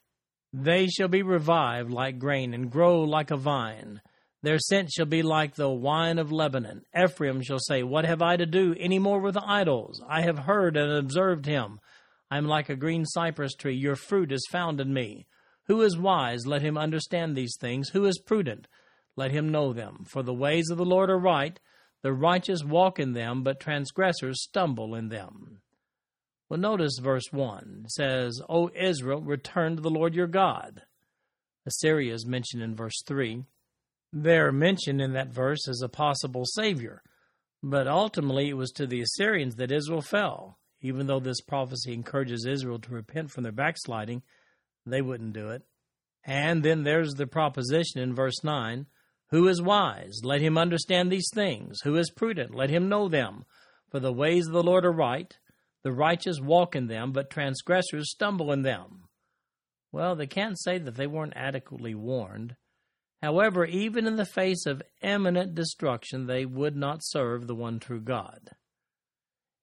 They 0.52 0.88
shall 0.88 1.08
be 1.08 1.24
revived 1.24 1.92
like 1.92 2.20
grain, 2.20 2.54
and 2.54 2.72
grow 2.72 3.02
like 3.02 3.32
a 3.32 3.38
vine. 3.38 4.02
Their 4.44 4.60
scent 4.60 4.92
shall 4.92 5.06
be 5.06 5.24
like 5.24 5.56
the 5.56 5.70
wine 5.70 6.20
of 6.20 6.32
Lebanon. 6.32 6.84
Ephraim 6.94 7.42
shall 7.42 7.60
say, 7.60 7.82
What 7.84 8.06
have 8.06 8.22
I 8.22 8.36
to 8.36 8.46
do 8.46 8.76
any 8.78 9.00
more 9.00 9.20
with 9.20 9.38
idols? 9.38 10.04
I 10.08 10.22
have 10.24 10.40
heard 10.40 10.76
and 10.76 10.92
observed 10.92 11.46
him. 11.46 11.80
I 12.30 12.38
am 12.38 12.48
like 12.48 12.68
a 12.68 12.76
green 12.76 13.06
cypress 13.06 13.56
tree. 13.56 13.76
Your 13.76 13.96
fruit 13.96 14.34
is 14.34 14.46
found 14.52 14.82
in 14.82 14.94
me. 14.94 15.28
Who 15.68 15.82
is 15.82 15.98
wise? 15.98 16.46
Let 16.46 16.62
him 16.62 16.78
understand 16.78 17.36
these 17.36 17.56
things. 17.60 17.90
Who 17.90 18.06
is 18.06 18.20
prudent? 18.20 18.68
Let 19.16 19.32
him 19.32 19.50
know 19.50 19.74
them. 19.74 20.06
For 20.08 20.24
the 20.24 20.34
ways 20.34 20.70
of 20.70 20.78
the 20.78 20.86
Lord 20.86 21.10
are 21.10 21.20
right. 21.20 21.60
The 22.02 22.14
righteous 22.14 22.64
walk 22.64 23.00
in 23.00 23.14
them, 23.14 23.44
but 23.44 23.60
transgressors 23.60 24.44
stumble 24.44 24.94
in 24.94 25.08
them. 25.08 25.62
Well, 26.50 26.60
notice 26.60 27.00
verse 27.02 27.32
1 27.32 27.84
it 27.86 27.92
says, 27.92 28.42
O 28.50 28.70
Israel, 28.76 29.22
return 29.22 29.78
to 29.78 29.82
the 29.82 29.90
Lord 29.90 30.14
your 30.14 30.28
God. 30.28 30.82
Assyria 31.66 32.14
is 32.14 32.26
mentioned 32.26 32.62
in 32.62 32.76
verse 32.76 33.02
3. 33.08 33.46
They're 34.12 34.52
mentioned 34.52 35.02
in 35.02 35.14
that 35.14 35.30
verse 35.30 35.68
as 35.68 35.82
a 35.82 35.90
possible 35.90 36.46
savior, 36.46 37.02
but 37.64 37.88
ultimately 37.88 38.50
it 38.50 38.58
was 38.58 38.72
to 38.72 38.86
the 38.86 39.02
Assyrians 39.02 39.56
that 39.56 39.72
Israel 39.72 40.02
fell. 40.02 40.60
Even 40.82 41.08
though 41.08 41.22
this 41.22 41.40
prophecy 41.40 41.94
encourages 41.94 42.46
Israel 42.46 42.78
to 42.80 42.94
repent 42.94 43.32
from 43.32 43.44
their 43.44 43.54
backsliding, 43.54 44.22
they 44.86 45.02
wouldn't 45.02 45.34
do 45.34 45.50
it. 45.50 45.64
And 46.26 46.64
then 46.64 46.84
there's 46.84 47.14
the 47.14 47.28
proposition 47.28 48.02
in 48.02 48.16
verse 48.16 48.44
9 48.44 48.86
Who 49.30 49.48
is 49.48 49.62
wise? 49.62 50.22
Let 50.24 50.42
him 50.42 50.58
understand 50.58 51.12
these 51.12 51.30
things. 51.34 51.82
Who 51.84 51.96
is 51.96 52.12
prudent? 52.12 52.56
Let 52.56 52.70
him 52.70 52.90
know 52.90 53.10
them. 53.10 53.46
For 53.90 54.00
the 54.00 54.14
ways 54.14 54.48
of 54.48 54.54
the 54.54 54.64
Lord 54.64 54.86
are 54.86 54.92
right. 54.92 55.32
The 55.84 55.92
righteous 55.92 56.40
walk 56.40 56.76
in 56.76 56.88
them, 56.88 57.12
but 57.12 57.30
transgressors 57.30 58.12
stumble 58.12 58.52
in 58.52 58.62
them. 58.62 59.10
Well, 59.92 60.16
they 60.16 60.28
can't 60.28 60.60
say 60.60 60.80
that 60.80 60.96
they 60.96 61.08
weren't 61.08 61.34
adequately 61.36 61.94
warned. 61.94 62.56
However, 63.22 63.66
even 63.66 64.08
in 64.08 64.16
the 64.16 64.26
face 64.26 64.66
of 64.66 64.82
imminent 65.02 65.56
destruction, 65.56 66.26
they 66.26 66.46
would 66.46 66.76
not 66.76 67.00
serve 67.04 67.48
the 67.48 67.56
one 67.56 67.80
true 67.80 68.02
God. 68.02 68.50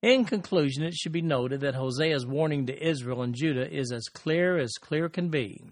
In 0.02 0.24
conclusion, 0.24 0.82
it 0.82 0.94
should 0.94 1.12
be 1.12 1.20
noted 1.20 1.60
that 1.60 1.74
Hosea's 1.74 2.26
warning 2.26 2.66
to 2.66 2.88
Israel 2.88 3.22
and 3.22 3.34
Judah 3.34 3.70
is 3.70 3.92
as 3.92 4.04
clear 4.04 4.56
as 4.56 4.72
clear 4.80 5.10
can 5.10 5.28
be. 5.28 5.62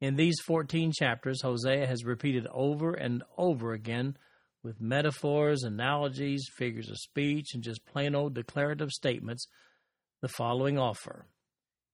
In 0.00 0.16
these 0.16 0.40
14 0.44 0.92
chapters, 0.92 1.40
Hosea 1.42 1.86
has 1.86 2.04
repeated 2.04 2.48
over 2.52 2.94
and 2.94 3.22
over 3.38 3.72
again 3.72 4.16
with 4.64 4.80
metaphors, 4.80 5.62
analogies, 5.62 6.48
figures 6.56 6.90
of 6.90 6.96
speech, 6.96 7.54
and 7.54 7.62
just 7.62 7.86
plain 7.86 8.14
old 8.14 8.34
declarative 8.34 8.90
statements 8.90 9.46
the 10.20 10.28
following 10.28 10.78
offer 10.78 11.26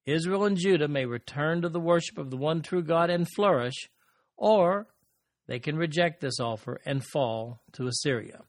Israel 0.07 0.45
and 0.45 0.57
Judah 0.57 0.89
may 0.89 1.05
return 1.05 1.61
to 1.63 1.69
the 1.69 1.81
worship 1.81 2.17
of 2.17 2.31
the 2.31 2.37
one 2.37 2.63
true 2.63 2.83
God 2.83 3.11
and 3.11 3.27
flourish, 3.37 3.89
or 4.37 4.87
they 5.47 5.59
can 5.59 5.77
reject 5.77 6.21
this 6.21 6.41
offer 6.41 6.81
and 6.87 7.05
fall 7.13 7.61
to 7.73 7.87
Assyria. 7.87 8.43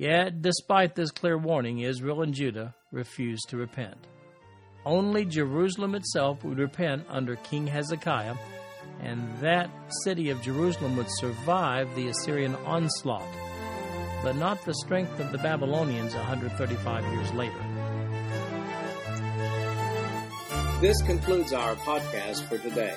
Yet, 0.00 0.40
despite 0.40 0.94
this 0.94 1.10
clear 1.10 1.36
warning, 1.36 1.80
Israel 1.80 2.22
and 2.22 2.32
Judah 2.32 2.74
refused 2.90 3.50
to 3.50 3.58
repent. 3.58 4.06
Only 4.86 5.26
Jerusalem 5.26 5.94
itself 5.94 6.42
would 6.42 6.56
repent 6.56 7.04
under 7.10 7.36
King 7.36 7.66
Hezekiah, 7.66 8.34
and 9.02 9.20
that 9.42 9.68
city 10.02 10.30
of 10.30 10.40
Jerusalem 10.40 10.96
would 10.96 11.10
survive 11.18 11.94
the 11.94 12.08
Assyrian 12.08 12.54
onslaught, 12.64 13.28
but 14.22 14.36
not 14.36 14.64
the 14.64 14.72
strength 14.72 15.20
of 15.20 15.32
the 15.32 15.38
Babylonians 15.38 16.14
135 16.14 17.04
years 17.12 17.30
later. 17.34 17.62
This 20.80 21.02
concludes 21.02 21.52
our 21.52 21.74
podcast 21.74 22.48
for 22.48 22.56
today. 22.56 22.96